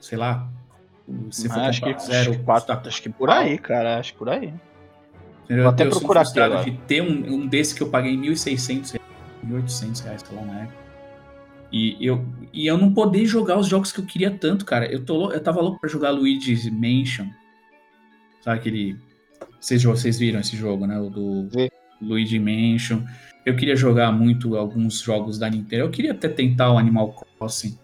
[0.00, 0.48] sei lá,
[1.32, 3.98] se for acho, que, zero, quatro, acho que por aí, cara.
[3.98, 4.54] Acho que por aí.
[5.48, 6.70] Eu, Vou até eu sou procurar aqui frustrado agora.
[6.70, 8.97] de ter um, um desse que eu paguei 1.600 reais,
[9.48, 10.88] 1.800 reais, sei lá, na época.
[11.70, 14.90] E eu, e eu não poder jogar os jogos que eu queria tanto, cara.
[14.90, 17.28] Eu, tô, eu tava louco pra jogar Luigi's Mansion.
[18.42, 18.96] Sabe aquele...
[19.60, 20.98] Vocês, vocês viram esse jogo, né?
[20.98, 21.70] O do Vi.
[22.00, 23.02] Luigi Mansion.
[23.44, 25.82] Eu queria jogar muito alguns jogos da Nintendo.
[25.82, 27.78] Eu queria até tentar o Animal Crossing.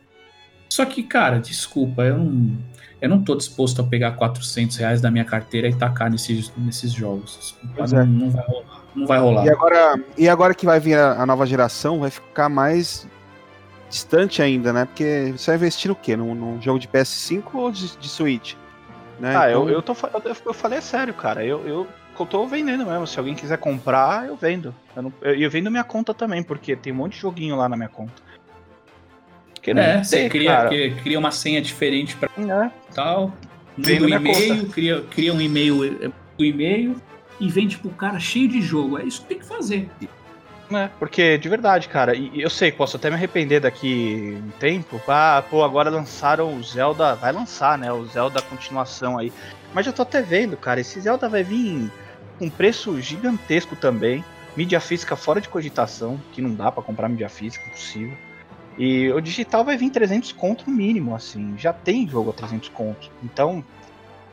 [0.68, 2.58] Só que, cara, desculpa, eu não,
[3.00, 6.92] eu não tô disposto a pegar 400 reais da minha carteira e tacar nesses, nesses
[6.92, 7.36] jogos.
[7.38, 8.04] Desculpa, não, é.
[8.04, 8.83] não vai rolar.
[8.94, 9.44] Não vai rolar.
[9.44, 13.06] E agora, e agora que vai vir a, a nova geração, vai ficar mais
[13.90, 14.84] distante ainda, né?
[14.84, 16.16] Porque você vai investir no quê?
[16.16, 18.54] Num, num jogo de PS5 ou de, de Switch?
[19.18, 19.36] Né?
[19.36, 21.44] Ah, eu, Então, eu, tô, fa- eu, eu falei sério, cara.
[21.44, 21.86] Eu, eu,
[22.18, 23.06] eu tô vendendo mesmo.
[23.06, 24.74] Se alguém quiser comprar, eu vendo.
[24.96, 27.68] Eu, não- eu, eu vendo minha conta também, porque tem um monte de joguinho lá
[27.68, 28.12] na minha conta.
[29.62, 32.70] Que É, você tem, cria, cria, cria uma senha diferente pra É.
[32.94, 33.32] tal,
[33.78, 36.96] minha e-mail, cria, cria um e-mail eh, do e-mail
[37.44, 38.98] e vende pro cara cheio de jogo.
[38.98, 39.88] É isso que tem que fazer.
[40.72, 45.00] É, porque, de verdade, cara, e eu sei, posso até me arrepender daqui um tempo.
[45.06, 47.14] Ah, pô, agora lançaram o Zelda.
[47.14, 47.92] Vai lançar, né?
[47.92, 49.30] O Zelda continuação aí.
[49.74, 50.80] Mas já tô até vendo, cara.
[50.80, 51.92] Esse Zelda vai vir
[52.38, 54.24] com preço gigantesco também.
[54.56, 58.16] Mídia física fora de cogitação, que não dá pra comprar mídia física, impossível.
[58.78, 61.54] E o digital vai vir 300 conto no mínimo, assim.
[61.58, 63.10] Já tem jogo a 300 conto.
[63.22, 63.62] Então,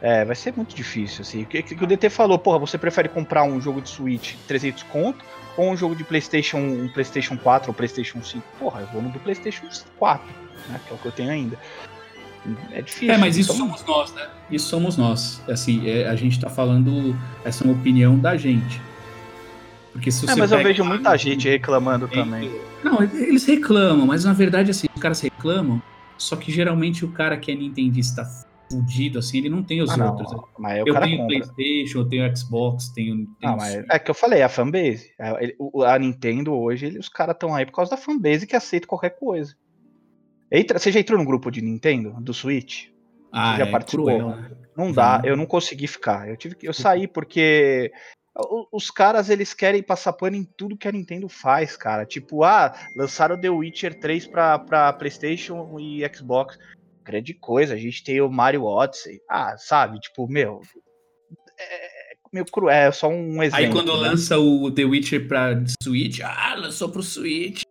[0.02, 1.44] é, vai ser muito difícil, assim.
[1.44, 4.84] O que, que o DT falou, porra, você prefere comprar um jogo de Switch 300
[4.84, 5.24] conto
[5.56, 8.44] ou um jogo de PlayStation, um PlayStation 4 ou PlayStation 5?
[8.58, 9.68] Porra, eu vou no do PlayStation
[10.00, 10.26] 4,
[10.70, 10.80] né?
[10.88, 11.58] Que é o que eu tenho ainda.
[12.72, 13.14] É difícil.
[13.14, 14.28] É, mas isso Então, somos nós, né?
[14.50, 15.44] Isso somos nós.
[15.48, 17.16] Assim, é, a gente tá falando.
[17.46, 18.82] Essa é uma opinião da gente.
[19.94, 22.52] Porque se você É, mas eu vejo muita gente reclamando também.
[22.84, 25.80] Não, eles reclamam, mas na verdade, assim, os caras reclamam,
[26.18, 28.26] só que geralmente o cara que é nintendista
[28.72, 30.32] fudido, assim, ele não tem os Ah, não, outros.
[30.32, 30.38] né?
[30.58, 31.28] mas Eu tenho compra.
[31.28, 33.16] Playstation, eu tenho Xbox, tenho.
[33.40, 35.12] tenho Ah, mas é que eu falei, a fanbase.
[35.20, 38.56] A, o- a Nintendo hoje, ele- os caras estão aí por causa da fanbase que
[38.56, 39.54] aceita qualquer coisa.
[40.52, 42.88] Entra, você já entrou no grupo de Nintendo, do Switch?
[43.34, 44.06] ah, já é participou?
[44.06, 44.52] cruel, né?
[44.76, 45.26] Não dá, Uhum.
[45.30, 46.28] eu não consegui ficar.
[46.28, 46.74] Eu tive que eu
[47.06, 47.92] saí porque
[48.72, 52.06] os caras eles querem passar pano em tudo que a Nintendo faz, cara.
[52.06, 56.58] Tipo, ah, lançaram The Witcher 3 pra, pra PlayStation e Xbox.
[57.12, 59.20] Grande coisa, a gente tem o Mario Odyssey.
[59.30, 60.00] Ah, sabe?
[60.00, 60.62] Tipo, meu.
[61.60, 61.92] É
[62.32, 63.66] meio cruel, é só um exemplo.
[63.66, 64.08] Aí quando né?
[64.10, 67.64] lança o The Witcher pra Switch, ah, lançou pro Switch.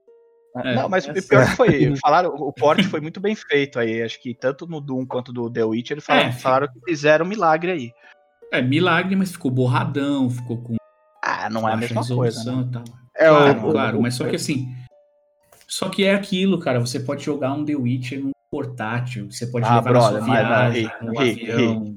[0.57, 3.79] É, não, mas é o pior que foi, falaram, o port foi muito bem feito
[3.79, 4.03] aí.
[4.03, 7.25] Acho que tanto no Doom quanto do The Witcher eles falaram, É, falaram que fizeram
[7.25, 7.91] um milagre aí.
[8.53, 10.77] É milagre, mas ficou borradão, ficou com
[11.25, 12.51] Ah, não é a mesma coisa, né?
[12.51, 12.85] resolução e tal.
[13.17, 14.69] É, claro, o- claro, o- mas só que assim.
[15.67, 16.81] Só que é aquilo, cara.
[16.81, 19.31] Você pode jogar um The Witcher num portátil.
[19.31, 21.97] Você pode Ah, levar brother, na mas sua viagem, Rick, no Rick, avião.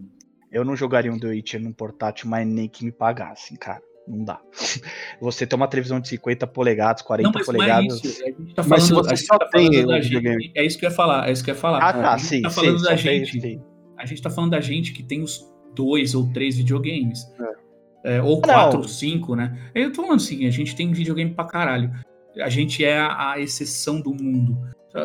[0.51, 3.81] Eu não jogaria um The Witcher num portátil, mas nem que me pagassem, cara.
[4.07, 4.39] Não dá.
[5.19, 8.03] Você tem uma televisão de 50 polegadas, 40 Não, mas não é polegadas.
[8.03, 8.23] isso.
[8.23, 10.51] A gente tá Mas se falando, você só tá tem da gente.
[10.55, 11.27] É isso que eu ia falar.
[11.27, 11.77] É isso que eu ia falar.
[11.79, 13.41] Ah, tá, a gente sim, tá sim, falando só da tem gente.
[13.41, 13.61] sim.
[13.97, 17.21] A gente tá falando da gente que tem os dois ou três videogames.
[18.03, 18.41] É, ou Não.
[18.41, 19.57] quatro ou cinco, né?
[19.73, 21.89] Eu tô falando assim, a gente tem videogame pra caralho.
[22.41, 24.57] A gente é a, a exceção do mundo.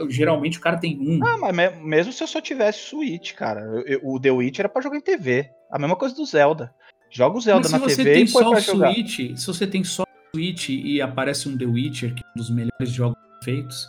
[0.09, 1.19] Geralmente o cara tem um.
[1.25, 3.61] Ah, mas me- mesmo se eu só tivesse Switch, cara.
[3.87, 5.49] eu- o The Witcher era pra jogar em TV.
[5.71, 6.75] A mesma coisa do Zelda.
[7.11, 8.93] Joga o Zelda Mas na se você TV tem e põe só pra jogar.
[8.93, 12.39] Switch, se você tem só o Switch e aparece um The Witcher, que é um
[12.39, 13.89] dos melhores jogos feitos,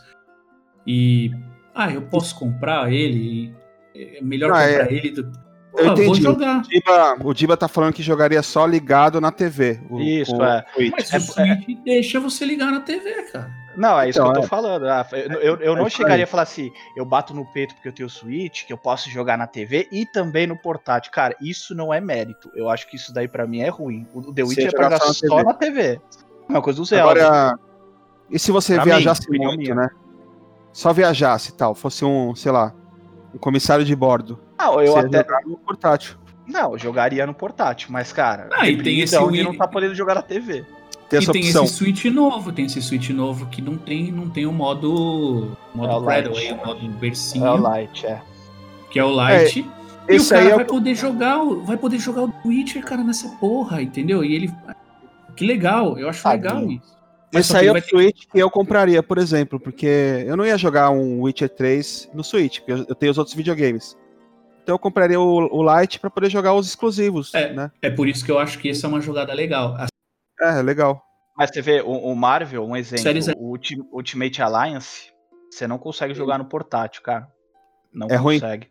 [0.87, 1.31] e
[1.75, 3.53] ah, eu posso comprar ele,
[3.95, 5.31] é melhor Ah, comprar ele do.
[5.71, 6.21] Pô, Eu vou entendi.
[6.21, 6.57] jogar.
[6.59, 9.79] O Diba, o Diba tá falando que jogaria só ligado na TV.
[9.89, 10.65] o- Isso, o é.
[10.73, 10.91] Switch.
[10.97, 13.49] Mas É- o Switch deixa você ligar na TV, cara.
[13.77, 14.49] Não, é isso Então, que eu tô é.
[14.49, 14.87] falando.
[14.87, 17.87] Ah, eu, eu- eu não É chegaria a falar assim, eu bato no peito porque
[17.87, 21.11] eu tenho Switch, que eu posso jogar na TV e também no portátil.
[21.13, 22.49] Cara, isso não é mérito.
[22.55, 24.05] Eu acho que isso daí pra mim é ruim.
[24.13, 25.43] O The Witcher é pra jogar só na só TV.
[25.43, 25.81] na TV.
[25.81, 25.99] É
[26.51, 27.11] uma coisa do Zelda.
[27.25, 27.59] Agora,
[28.29, 29.87] e se você Pra viajasse mim, muito, né?
[30.73, 32.73] Só viajasse e tal, fosse um, sei lá,
[33.33, 34.39] um comissário de bordo.
[34.59, 35.17] Não, eu você até.
[35.19, 36.15] jogar no portátil.
[36.47, 39.93] Não, eu jogaria no portátil, mas, cara, Ah, e tem esse Wii- não tá podendo
[39.95, 40.65] jogar na TV.
[41.07, 41.63] Tem e tem opção.
[41.63, 45.91] esse Switch novo, tem esse Switch novo que não tem, não tem o modo, modo
[45.91, 45.95] É
[46.29, 48.21] o aí, o modo bercinho, É o Light, é.
[48.91, 49.65] que é o Lite.
[50.07, 52.83] e o cara aí é vai o poder jogar, o- vai poder jogar o Witcher,
[52.83, 54.23] cara, nessa porra, entendeu?
[54.23, 54.53] E ele
[55.35, 56.43] que legal, eu acho Tadinho.
[56.53, 56.99] legal isso.
[57.31, 60.35] Mas Esse aí é o vai ter- Switch que eu compraria, por exemplo, porque eu
[60.35, 63.95] não ia jogar um Witcher 3 no Switch, porque eu tenho os outros videogames.
[64.63, 67.51] Então eu compraria o, o Lite pra poder jogar os exclusivos, É.
[67.53, 67.71] né?
[67.81, 69.75] É por isso que eu acho que essa é uma jogada legal.
[70.39, 71.03] É, legal.
[71.37, 75.11] Mas você vê, o, o Marvel, um exemplo, Séries- o Ulti- Ultimate Alliance,
[75.49, 77.27] você não consegue jogar no portátil, cara.
[77.93, 78.39] Não É ruim?
[78.39, 78.67] consegue.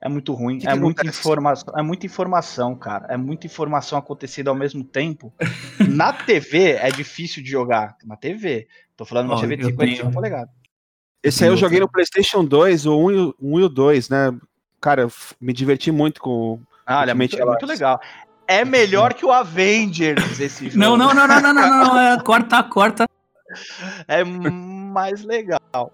[0.00, 0.58] É muito ruim.
[0.58, 3.06] Que é, que muita informação, é muita informação, cara.
[3.08, 5.32] É muita informação acontecendo ao mesmo tempo.
[5.88, 7.96] Na TV é difícil de jogar.
[8.04, 8.66] Na TV.
[8.96, 10.54] Tô falando de uma TV de eu 55 tenho- polegadas.
[11.22, 14.08] Esse aí eu joguei no PlayStation 2, o 1 e o, 1 e o 2,
[14.08, 14.36] né?
[14.82, 16.60] Cara, eu me diverti muito com.
[16.84, 17.98] Ah, ele é muito, é muito legal.
[18.46, 20.78] É melhor que o Avengers esse jogo.
[20.78, 23.08] Não, não, não, não, não, não, não, não, é, corta, corta.
[24.08, 25.92] É mais legal.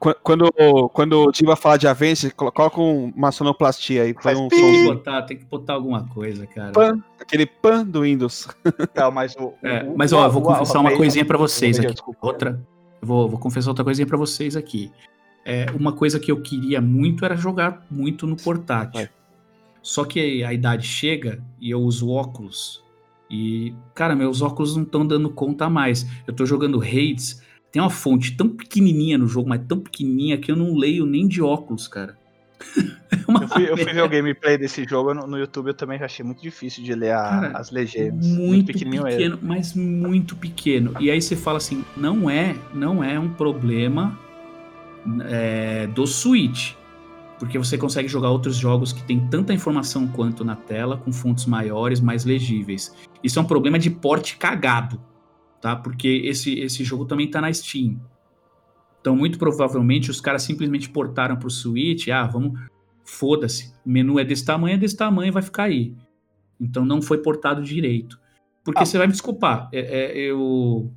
[0.00, 0.52] Qu- Quando,
[0.92, 4.48] quando o Diva fala de Avengers, colo- coloca um- uma sonoplastia aí, Faz um.
[4.48, 6.72] Tem que botar, tem que botar alguma coisa, cara.
[6.72, 8.48] Pan, aquele pan do Windows.
[8.80, 11.24] Então, mas o, É, o- mas o- ó, eu vou o- confessar o uma coisinha
[11.24, 11.92] pra vocês aqui.
[11.92, 12.18] desculpa.
[12.26, 12.60] Outra.
[13.02, 14.90] Vou, vou confessar outra coisinha pra vocês aqui.
[15.50, 19.08] É, uma coisa que eu queria muito era jogar muito no portátil.
[19.82, 22.84] Só que a idade chega e eu uso óculos.
[23.30, 26.06] E, cara, meus óculos não estão dando conta mais.
[26.26, 27.42] Eu tô jogando Hades.
[27.72, 31.26] Tem uma fonte tão pequenininha no jogo, mas tão pequenininha que eu não leio nem
[31.26, 32.16] de óculos, cara.
[33.10, 35.98] É Eu fui, eu fui ver o gameplay desse jogo no, no YouTube, eu também
[36.02, 38.26] achei muito difícil de ler a- Cara, as legendas.
[38.26, 40.94] muito pequenininho pequeno, mas muito pequeno.
[41.00, 44.18] E aí você fala assim, não é, não é um problema
[45.24, 46.74] é, do Switch,
[47.38, 51.46] porque você consegue jogar outros jogos que tem tanta informação quanto na tela, com fontes
[51.46, 52.94] maiores, mais legíveis.
[53.22, 55.00] Isso é um problema de porte cagado.
[55.60, 55.74] tá?
[55.74, 58.00] Porque esse, esse jogo também tá na Steam.
[59.00, 62.58] Então, muito provavelmente, os caras simplesmente portaram pro Switch, ah, vamos,
[63.04, 65.94] foda-se, o menu é desse tamanho, é desse tamanho, vai ficar aí.
[66.60, 68.20] Então, não foi portado direito.
[68.64, 68.84] Porque Ah.
[68.86, 70.92] você vai me desculpar, é- é- eu,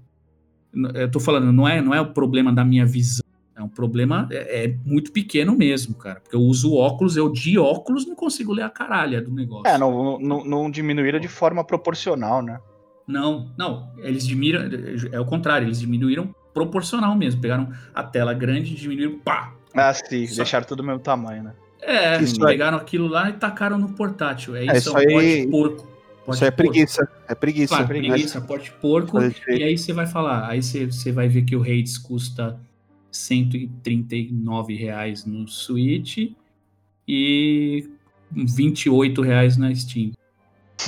[0.94, 3.21] eu tô falando, não é, não é o problema da minha visão,
[3.62, 6.20] é um problema, é, é muito pequeno mesmo, cara.
[6.20, 9.68] Porque eu uso óculos, eu de óculos não consigo ler a caralha do negócio.
[9.68, 12.60] É, não, não, não diminuíram de forma proporcional, né?
[13.08, 14.70] Não, não, eles diminuíram,
[15.12, 17.42] é o contrário, eles diminuíram proporcional mesmo.
[17.42, 19.54] Pegaram a tela grande e diminuíram, pá!
[19.74, 21.54] Ah, sim, Só- deixaram tudo do mesmo tamanho, né?
[21.82, 22.52] É, Isso aí.
[22.54, 24.56] pegaram aquilo lá e tacaram no portátil.
[24.56, 25.92] É isso, É, é, isso um aí- porte porco.
[26.26, 26.72] Porte Isso aí é porco.
[26.72, 27.10] preguiça.
[27.28, 27.68] É preguiça.
[27.76, 29.18] Claro, Mas preguiça, porte porco.
[29.50, 32.60] E aí você vai falar, aí você, você vai ver que o Hades custa
[33.12, 36.32] 139 reais no Switch
[37.08, 37.90] e
[38.32, 40.12] 28 reais na Steam.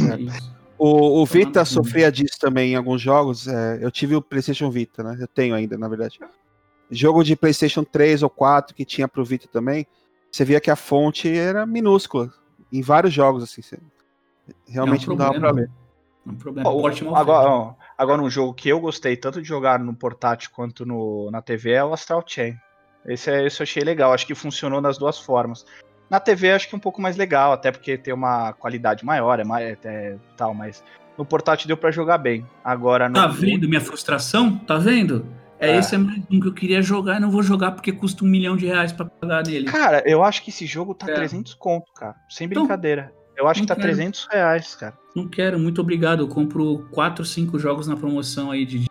[0.10, 0.54] É isso.
[0.78, 3.48] O, o Vita sofria disso também em alguns jogos.
[3.48, 5.18] é, eu tive o PlayStation Vita, né?
[5.20, 6.20] Eu tenho ainda, na verdade.
[6.90, 9.86] Jogo de PlayStation 3 ou 4 que tinha pro Vita também,
[10.32, 12.32] você via que a fonte era minúscula.
[12.72, 13.62] Em vários jogos, assim.
[13.62, 13.80] você-
[14.68, 15.68] realmente É um não dava pra problema.
[15.68, 15.72] ler.
[16.26, 16.70] É um problema.
[16.70, 20.86] Ó, agora, ó, agora, um jogo que eu gostei tanto de jogar no portátil quanto
[20.86, 22.56] no, na TV é o Astral Chain.
[23.06, 25.66] Esse, é- esse eu achei legal, acho que funcionou das duas formas.
[26.10, 29.40] Na TV acho que é um pouco mais legal, até porque tem uma qualidade maior,
[29.40, 30.84] é mais é, tal, mas
[31.18, 32.46] no portátil deu pra jogar bem.
[32.64, 34.58] Agora no Tá vendo minha frustração?
[34.60, 35.26] Tá vendo?
[35.60, 35.78] É, É.
[35.78, 38.28] esse é mais um que eu queria jogar e não vou jogar porque custa um
[38.28, 39.66] milhão de reais pra pagar nele.
[39.66, 41.14] Cara, eu acho que esse jogo tá É.
[41.14, 42.16] 300 conto, cara.
[42.30, 43.12] Sem Então, brincadeira.
[43.36, 43.94] Eu acho que tá não quero.
[43.96, 44.98] 300 reais, cara.
[45.16, 46.22] Não quero, muito obrigado.
[46.22, 48.86] Eu compro 4, 5 jogos na promoção aí de.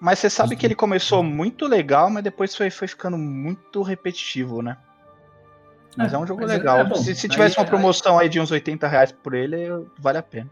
[0.00, 4.60] Mas você sabe que ele começou muito legal, mas depois foi, foi ficando muito repetitivo,
[4.62, 4.76] né?
[5.96, 6.78] Mas é, um jogo mas legal.
[6.80, 9.56] é se, se tivesse Aí- uma promoção aí de uns 80 reais por ele,
[9.98, 10.50] vale a pena.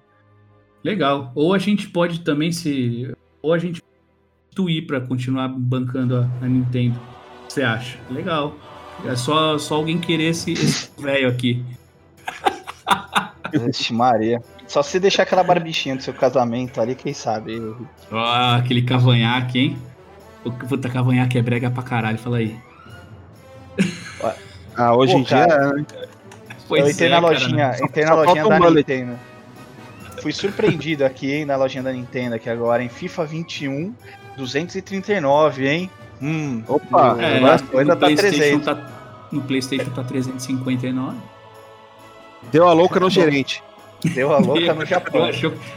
[0.85, 1.33] Legal.
[1.35, 3.13] Ou a gente pode também se.
[3.43, 3.83] Ou a gente
[4.51, 7.01] substituir pra continuar bancando a, a Nintendo.
[7.49, 7.99] Você acha?
[8.11, 8.55] Legal.
[9.05, 10.55] É só, só alguém querer esse
[11.01, 11.65] velho aqui.
[13.53, 14.41] Vixe, Maria.
[14.67, 17.61] Só se deixar aquela barbichinha do seu casamento ali, quem sabe?
[18.11, 19.79] Ó, aquele cavanhaque, hein?
[20.45, 22.57] O puta cavanhaque é brega pra caralho, fala aí.
[24.77, 25.47] Ah, hoje Pô, em dia.
[25.47, 25.73] cara.
[25.73, 25.87] né?
[26.69, 27.79] Pois eu entrei é, na cara, lojinha, né?
[27.83, 28.77] entrei na só lojinha da um mullet.
[28.93, 29.19] Nintendo.
[30.23, 33.95] Fui surpreendido aqui, hein, na lojinha da Nintendo aqui agora, em FIFA 21,
[34.37, 35.91] 239, hein?
[36.23, 38.65] Hum, Opa, É, agora ainda tá PlayStation 300.
[38.67, 38.91] tá,
[39.33, 41.17] no PlayStation tá 359.
[42.51, 43.63] Deu a louca no gerente.
[44.15, 45.31] Deu a louca no Japão.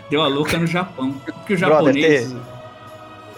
[0.10, 1.12] deu a louca no Japão.
[1.14, 2.32] Porque o Brother, japonês.
[2.32, 2.54] tem-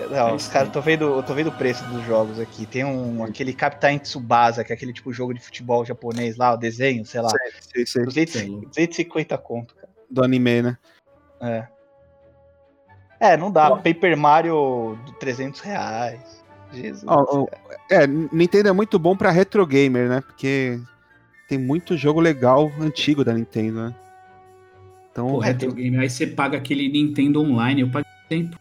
[0.09, 2.65] Não, os caras, tô vendo, eu tô vendo o preço dos jogos aqui.
[2.65, 6.57] Tem um aquele Captain Tsubasa, que é aquele tipo jogo de futebol japonês lá, o
[6.57, 7.29] desenho, sei lá.
[7.73, 8.59] Sei, sei, 200, Sei lá.
[8.67, 9.87] 250 conto, cara.
[10.09, 10.77] do anime, né?
[11.41, 11.67] É.
[13.19, 13.71] É, não dá.
[13.77, 16.43] Paper Mario, 300 reais.
[16.73, 17.05] Jesus.
[17.07, 17.45] Ó, ó,
[17.89, 20.21] é, Nintendo é muito bom pra retro gamer, né?
[20.21, 20.77] Porque
[21.47, 23.95] tem muito jogo legal antigo da Nintendo, né?
[25.11, 25.97] Então, Pô, retro game.
[25.97, 27.81] Aí você paga aquele Nintendo Online.
[27.81, 28.59] Eu paguei tempo.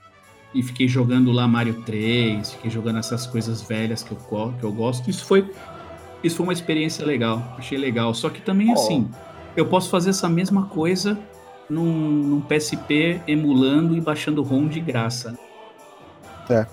[0.55, 4.73] E fiquei jogando lá Mario 3, fiquei jogando essas coisas velhas que eu, que eu
[4.73, 5.11] gosto.
[5.11, 5.51] Isso foi,
[6.23, 7.57] isso foi uma experiência legal.
[7.59, 8.15] Achei legal.
[8.15, 8.75] Só que também, Ó.
[8.75, 9.11] assim,
[9.57, 11.19] eu posso fazer essa mesma coisa
[11.69, 15.37] num, num PSP emulando e baixando ROM de graça.
[16.49, 16.65] É.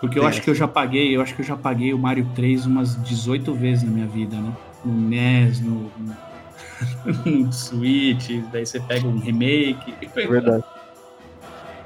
[0.00, 1.98] Porque eu Tem acho que eu já paguei, eu acho que eu já paguei o
[1.98, 4.52] Mario 3 umas 18 vezes na minha vida, né?
[4.84, 5.90] No NES, no,
[7.26, 9.94] no, Switch, daí você pega um remake.
[10.02, 10.64] é verdade.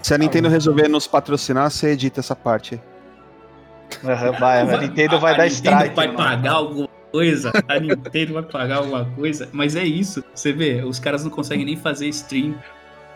[0.02, 2.74] Se a Nintendo resolver nos patrocinar, você edita essa parte.
[2.74, 4.10] aí.
[4.10, 5.96] Aham, vai, a Nintendo vai a dar Nintendo strike.
[5.96, 6.18] vai mano.
[6.18, 7.52] pagar alguma coisa.
[7.68, 9.48] A Nintendo vai pagar alguma coisa.
[9.52, 10.22] Mas é isso.
[10.34, 12.54] Você vê, os caras não conseguem nem fazer stream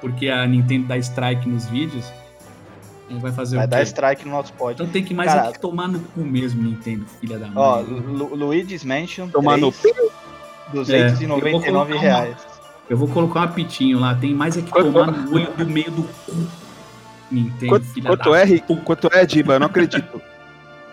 [0.01, 2.11] porque a Nintendo dá strike nos vídeos.
[3.11, 3.83] Vai fazer Vai o dar quê?
[3.85, 4.75] strike no nosso pod.
[4.75, 7.55] Então tem que mais Cara, é que tomar no cu mesmo, Nintendo, filha da mãe.
[7.57, 10.13] Ó, Lu Luigi's Mansion Tomar no 3, É, eu vou
[10.73, 12.37] 299 colocar uma- reais.
[12.91, 14.15] Eu vou colocar um apitinho lá.
[14.15, 16.33] Tem mais é que Quanto- tomar no olho do meio do cu.
[17.31, 19.53] Nintendo, Quanto, filha quanto da é, Ri- quanto é, Diba?
[19.55, 20.23] Eu não acredito.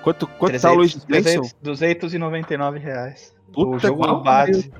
[0.03, 1.57] Quanto, quanto tá o Luigi's 300, Mansion?
[1.63, 3.33] 299 reais.
[3.53, 4.71] Puta o jogo do base.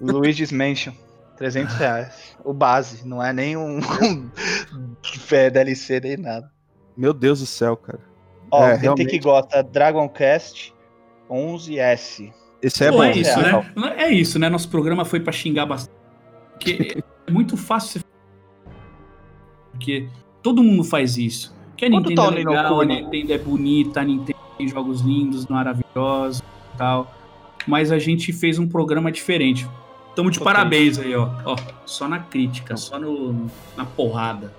[0.00, 0.92] Luigi's Mansion.
[1.38, 2.36] 300 reais.
[2.44, 3.80] O base, não é nem um
[5.32, 6.51] é, DLC nem nada.
[6.96, 8.00] Meu Deus do céu, cara.
[8.50, 9.08] Ó, É, tem realmente.
[9.10, 10.72] que gosta Dragon Quest
[11.30, 12.32] 11S.
[12.60, 13.04] Esse é Pô, bom.
[13.04, 13.62] é isso, real.
[13.62, 13.72] né?
[13.74, 14.48] Não É isso, né?
[14.48, 15.96] Nosso programa foi pra xingar bastante.
[16.52, 18.06] Porque é muito fácil você.
[19.72, 20.08] Porque
[20.42, 21.54] todo mundo faz isso.
[21.76, 23.02] Que a Quanto Nintendo tá é legal, a Kuni?
[23.02, 26.40] Nintendo é bonita, a Nintendo tem jogos lindos, maravilhosos
[26.74, 27.12] e tal.
[27.66, 29.66] Mas a gente fez um programa diferente.
[30.14, 30.44] Tamo de Ok.
[30.52, 31.28] parabéns aí, ó.
[31.44, 31.56] ó.
[31.86, 34.52] Só na crítica, só no, na porrada.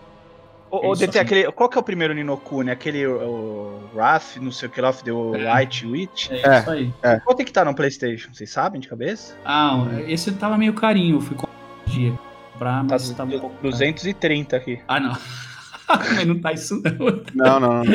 [0.75, 2.71] Ô, Isso DT, aquele, qual que é o primeiro Ninokuni?
[2.71, 5.55] Aquele o, Wrath, não sei o que lá, The É.
[5.55, 6.31] White Witch?
[6.31, 6.59] É, É.
[6.59, 6.93] isso aí.
[7.23, 8.33] Qual tem que estar no Playstation?
[8.33, 9.35] Vocês sabem de cabeça?
[9.45, 12.11] Ah, esse tava meio carinho, eu fui com um dia
[12.53, 13.69] comprar, Tá mas du- tava um pouco caro.
[13.69, 14.81] 230 aqui.
[14.87, 15.13] Ah, não.
[16.15, 17.23] mas não tá isso não.
[17.35, 17.93] Não, não, não.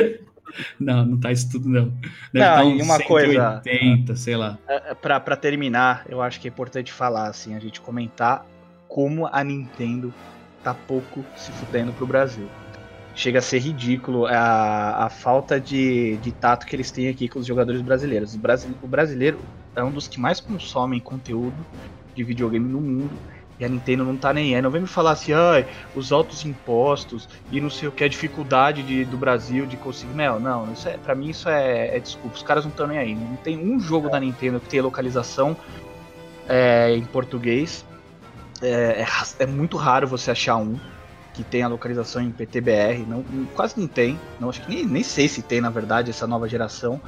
[0.79, 1.93] Não, não tá isso tudo não.
[2.33, 4.57] Deve Não, tá e uns uma coisa- 180, sei lá.
[4.69, 8.47] É, Pra, pra terminar, eu acho que é importante falar, assim, a gente comentar
[8.87, 10.15] como a Nintendo
[10.63, 12.49] tá pouco se fudendo pro Brasil.
[13.19, 17.41] Chega a ser ridículo a, a falta de, de tato que eles têm aqui com
[17.41, 18.33] os jogadores brasileiros.
[18.37, 19.41] O, brasi- o brasileiro
[19.75, 21.67] é um dos que mais consomem conteúdo
[22.15, 23.19] de videogame no mundo.
[23.59, 24.63] E a Nintendo não tá nem aí.
[24.63, 25.67] Não vem me falar assim, ai,
[25.97, 30.15] os altos impostos e não sei o que, a dificuldade de- do Brasil de conseguir.
[30.15, 32.37] Não, não, isso é, pra mim isso é, é desculpa.
[32.37, 33.17] Os caras não estão nem aí.
[33.17, 35.57] Não tem um jogo da Nintendo que tenha localização
[36.49, 37.85] é, em português.
[38.63, 39.07] É, é
[39.41, 40.79] é muito raro você achar um
[41.39, 43.07] que tenha localização em PTBR.
[43.07, 43.25] Não,
[43.55, 44.19] quase não tem.
[44.41, 47.01] Não, acho que nem, nem sei se tem, na verdade, essa nova geração.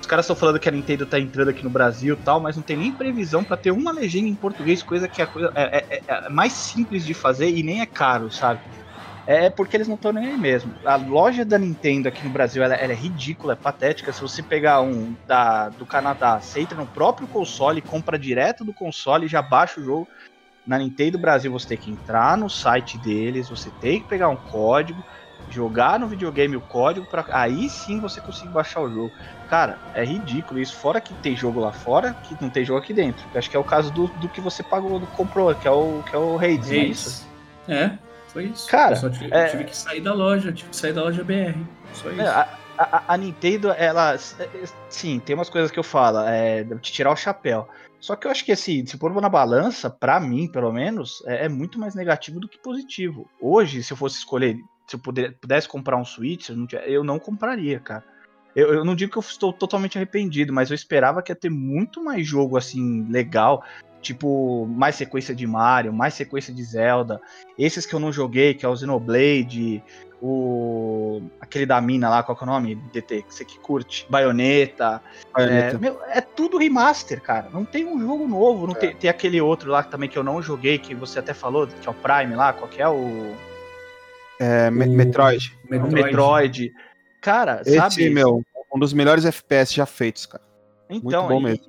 [0.00, 2.56] Os caras estão falando que a Nintendo tá entrando aqui no Brasil e tal, mas
[2.56, 5.86] não tem nem previsão pra ter uma legenda em português, coisa que é, a é,
[5.90, 8.62] é- é mais simples de fazer e nem é caro, sabe?
[9.26, 10.74] É porque eles não estão nem aí mesmo.
[10.84, 14.12] A loja da Nintendo aqui no Brasil ela, ela é ridícula, é patética.
[14.12, 18.74] Se você pegar um da, do Canadá, você entra no próprio console, compra direto do
[18.74, 20.08] console e já baixa o jogo.
[20.66, 24.36] Na Nintendo Brasil você tem que entrar no site deles, você tem que pegar um
[24.36, 25.02] código,
[25.50, 29.12] jogar no videogame o código, para aí sim você conseguir baixar o jogo.
[29.50, 30.74] Cara, é ridículo isso.
[30.76, 33.22] Fora que tem jogo lá fora, que não tem jogo aqui dentro.
[33.32, 35.70] Eu acho que é o caso do, do que você pagou, do comprou, que é
[35.70, 37.26] o, que é o Hades, é isso?
[37.68, 37.90] É,
[38.28, 38.66] foi isso.
[38.68, 41.22] Cara, eu só tive, é- tive que sair da loja, tive que sair da loja
[41.22, 41.54] BR.
[41.92, 42.22] Só isso.
[42.22, 42.48] É, a,
[42.78, 44.16] a- a Nintendo, ela.
[44.88, 47.68] Sim, tem umas coisas que eu falo, é de tirar o chapéu.
[48.04, 51.46] Só que eu acho que assim, se pôr na balança, pra mim, pelo menos, é,
[51.46, 53.26] é muito mais negativo do que positivo.
[53.40, 57.02] Hoje, se eu fosse escolher, se eu puder- pudesse comprar um Switch, eu não, eu
[57.02, 58.04] não compraria, cara.
[58.54, 61.48] Eu, eu não digo que eu estou totalmente arrependido, mas eu esperava que ia ter
[61.48, 63.64] muito mais jogo assim, legal.
[64.02, 67.18] Tipo, mais sequência de Mario, mais sequência de Zelda.
[67.58, 69.82] Esses que eu não joguei, que é o Xenoblade,
[70.26, 71.22] o.
[71.38, 72.76] aquele da mina lá, qual que é o nome?
[72.92, 74.06] DT, que você que curte.
[74.08, 75.02] Baioneta.
[75.36, 77.48] É, meu, é tudo remaster, cara.
[77.52, 78.66] Não tem um jogo novo.
[78.66, 81.66] Não tem, tem aquele outro lá também que eu não joguei, que você até falou,
[81.66, 83.34] que é o Prime lá, qual que é o.
[84.40, 85.52] É, Me- O- Metroid.
[85.70, 86.72] O Metroid.
[87.20, 88.08] Cara, Esse, sabe?
[88.10, 88.42] meu,
[88.74, 90.42] um dos melhores FPS já feitos, cara.
[90.88, 91.64] Então, bom e, mesmo.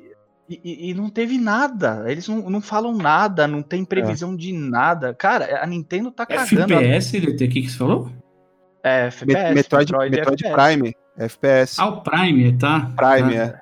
[0.49, 2.03] E, e- e não teve nada.
[2.08, 5.14] Eles não, não falam nada, não tem previsão de nada.
[5.14, 6.74] Cara, a Nintendo tá cagando.
[6.74, 8.12] FPS, DT, o que, que você falou?
[8.86, 10.53] É, FPS, Metroid, Metroid FPS.
[10.53, 10.95] Prime.
[11.17, 11.81] FPS.
[11.81, 12.91] Ah, o Prime, tá?
[12.95, 13.43] Prime, Ah,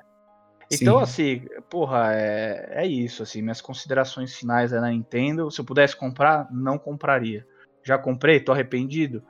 [0.70, 1.02] Então, Sim.
[1.02, 5.50] assim, porra, é, é isso, assim, minhas considerações finais é na Nintendo.
[5.50, 7.46] Se eu pudesse comprar, não compraria.
[7.82, 9.22] Já comprei, tô arrependido?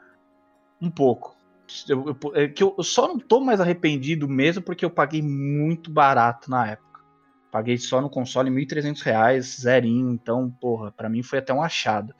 [0.80, 1.36] Um pouco.
[1.88, 5.22] Eu, eu- é que eu, eu só não tô mais arrependido mesmo porque eu paguei
[5.22, 7.00] muito barato na época.
[7.52, 12.14] Paguei só no console 1.300 reais, zerinho, então, porra, pra mim foi até um achado.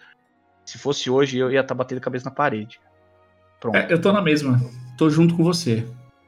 [0.65, 2.81] Se fosse hoje, eu ia estar batendo a cabeça na parede.
[3.65, 3.77] Pronto.
[3.77, 4.61] É, eu tô na mesma.
[4.99, 5.87] Tô junto com você.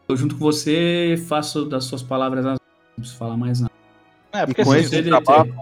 [0.09, 2.53] Tô junto com você, faço das suas palavras as.
[2.59, 3.72] Não preciso falar mais nada.
[4.32, 5.55] É, porque com assim, esse Você, trabalho-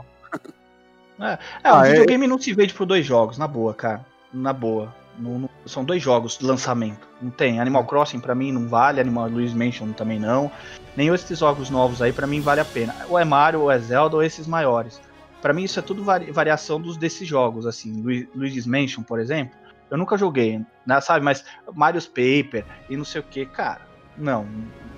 [1.19, 4.07] É, o Ah, é- videogame não se vende por dois jogos, na boa, cara.
[4.33, 4.95] Na boa.
[5.19, 7.09] Não- não- são dois jogos de lançamento.
[7.21, 7.59] Não tem.
[7.61, 10.51] Animal Crossing pra mim não vale, Animal Luigi's Mansion também não.
[10.97, 12.95] Nenhum desses jogos novos aí pra mim vale a pena.
[13.09, 15.01] Ou é Mario, ou é Zelda, ou esses maiores.
[15.43, 18.01] Pra mim isso é tudo vari- variação dos desses jogos, assim.
[18.01, 19.57] Lu- Luigi's Mansion, por exemplo,
[19.91, 21.25] eu nunca joguei, né, sabe?
[21.25, 23.81] Mas Mario's Paper e não sei o que, cara.
[24.17, 24.47] Não,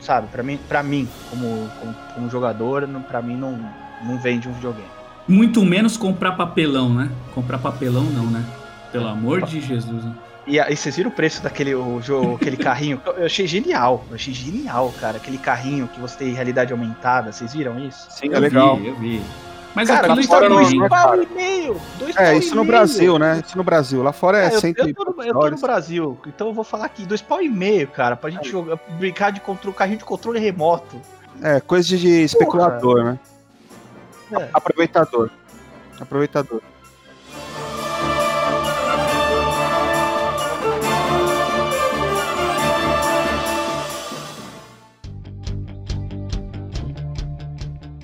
[0.01, 0.29] sabe?
[0.29, 3.59] Pra mim, pra mim como, como, como jogador, não, pra mim não,
[4.05, 4.89] não vende um videogame.
[5.27, 7.11] Muito menos comprar papelão, né?
[7.35, 8.45] Comprar papelão não, né?
[8.93, 10.05] Pelo amor de Jesus.
[10.05, 10.15] Né?
[10.47, 13.01] E aí, vocês viram o preço daquele o, jogo, aquele carrinho?
[13.05, 15.17] Eu, eu achei genial, eu achei genial, cara.
[15.17, 18.07] Aquele carrinho que você tem realidade aumentada, vocês viram isso?
[18.11, 18.77] Sim, Eu é legal.
[18.77, 19.23] vi, eu vi.
[19.77, 21.23] Mas cara, aquilo está não- dois não é pau caro.
[21.23, 21.81] e meio.
[21.99, 22.67] Dois É, pau isso e no meio.
[22.67, 23.43] Brasil, né?
[23.47, 24.03] Isso no Brasil.
[24.03, 25.59] Lá fora é, É, eu, cento eu e tô no, eu tô no.
[25.61, 29.31] Brasil, então eu vou falar aqui, dois pau e meio, cara, pra gente jogar, brincar
[29.31, 30.99] de controle, carrinho de controle remoto.
[31.43, 33.19] É, coisa de especulador, né?
[34.33, 34.49] É.
[34.55, 35.29] Aproveitador.
[36.01, 36.63] Aproveitador.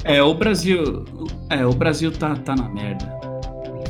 [0.05, 1.05] É, o Brasil.
[1.53, 3.05] É, o Brasil tá, tá na merda.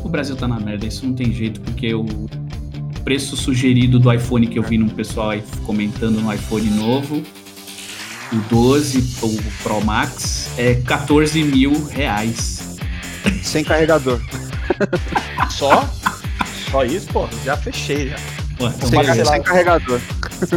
[0.02, 2.04] O Brasil tá na merda, isso não tem jeito, porque o
[3.04, 7.22] preço sugerido do iPhone que eu vi num pessoal aí comentando no iPhone novo,
[8.32, 12.76] o 12, o Pro Max, é 14 mil reais.
[13.42, 14.20] Sem carregador.
[15.50, 15.88] Só?
[16.70, 18.16] Só isso, pô, já fechei já.
[18.58, 19.24] Ó, então Sem, lá.
[19.24, 20.00] sem carregador.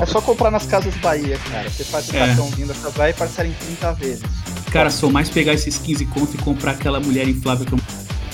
[0.01, 1.69] É só comprar nas casas Bahia, cara.
[1.69, 2.19] Você faz o É.
[2.27, 4.23] cartão vindo da Casa Bahia e parcela em 30 vezes.
[4.75, 7.79] Cara, sou mais pegar esses 15 conto e comprar aquela mulher inflável que eu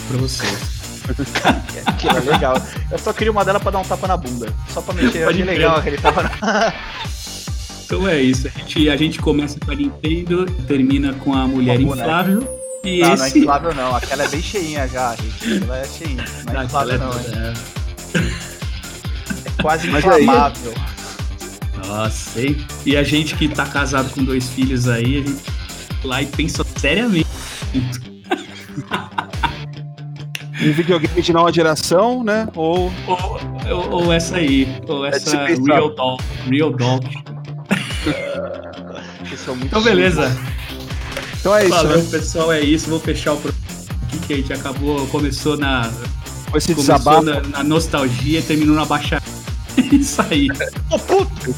[0.08, 0.58] pra vocês.
[1.86, 2.60] Aquilo é legal.
[2.90, 4.52] Eu só queria uma dela pra dar um tapa na bunda.
[4.74, 5.20] Só pra mexer.
[5.20, 6.74] Eu achei legal aquele tapa na.
[7.86, 8.48] Então é isso.
[8.48, 12.42] A gente, a gente começa com a Nintendo, termina com a mulher inflável.
[12.84, 13.40] E Não, não é esse.
[13.40, 13.96] inflável não.
[13.96, 15.62] Aquela é bem cheinha já, gente.
[15.64, 16.26] Ela é cheinha.
[16.48, 17.54] Não é Ah, inflável aquela não, é-
[18.16, 18.18] é.
[19.60, 20.74] É quase aí- inflamável.
[21.86, 22.66] Nossa, hein?
[22.86, 25.42] E a gente que tá casado com dois filhos aí, a gente
[26.04, 27.28] lá e pensa seriamente.
[30.64, 32.48] Um videogame de nova geração, né?
[32.56, 35.74] Ou Ou, ou, ou essa aí, ou se essa pensar.
[35.74, 36.20] Real Doll.
[36.46, 36.72] Real
[39.48, 40.38] muito Então, beleza.
[41.40, 42.08] Então é isso, Valeu, né?
[42.12, 42.52] pessoal.
[42.54, 42.90] É isso.
[42.90, 43.66] Vou fechar o programa
[44.04, 45.08] aqui que a gente acabou.
[45.08, 45.92] Começou na,
[46.54, 47.24] esse começou desabafo.
[47.24, 49.20] na, na nostalgia e terminou na baixa.
[49.92, 50.48] isso aí.
[50.92, 51.56] Ô, puto!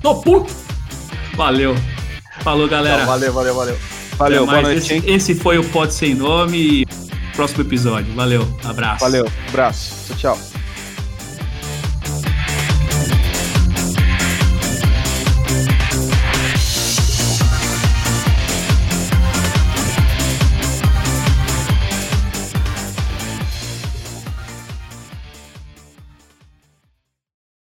[0.00, 0.50] Tô puto!
[1.34, 1.76] Valeu.
[2.42, 2.96] Falou, galera.
[3.02, 3.78] Então, valeu, valeu, valeu.
[4.16, 6.82] Valeu, Até boa noite, esse, esse foi o Pod Sem Nome.
[6.82, 6.86] e
[7.34, 8.12] Próximo episódio.
[8.14, 8.46] Valeu.
[8.64, 9.00] Abraço.
[9.00, 10.14] Valeu, abraço.
[10.14, 10.49] Tchau, tchau.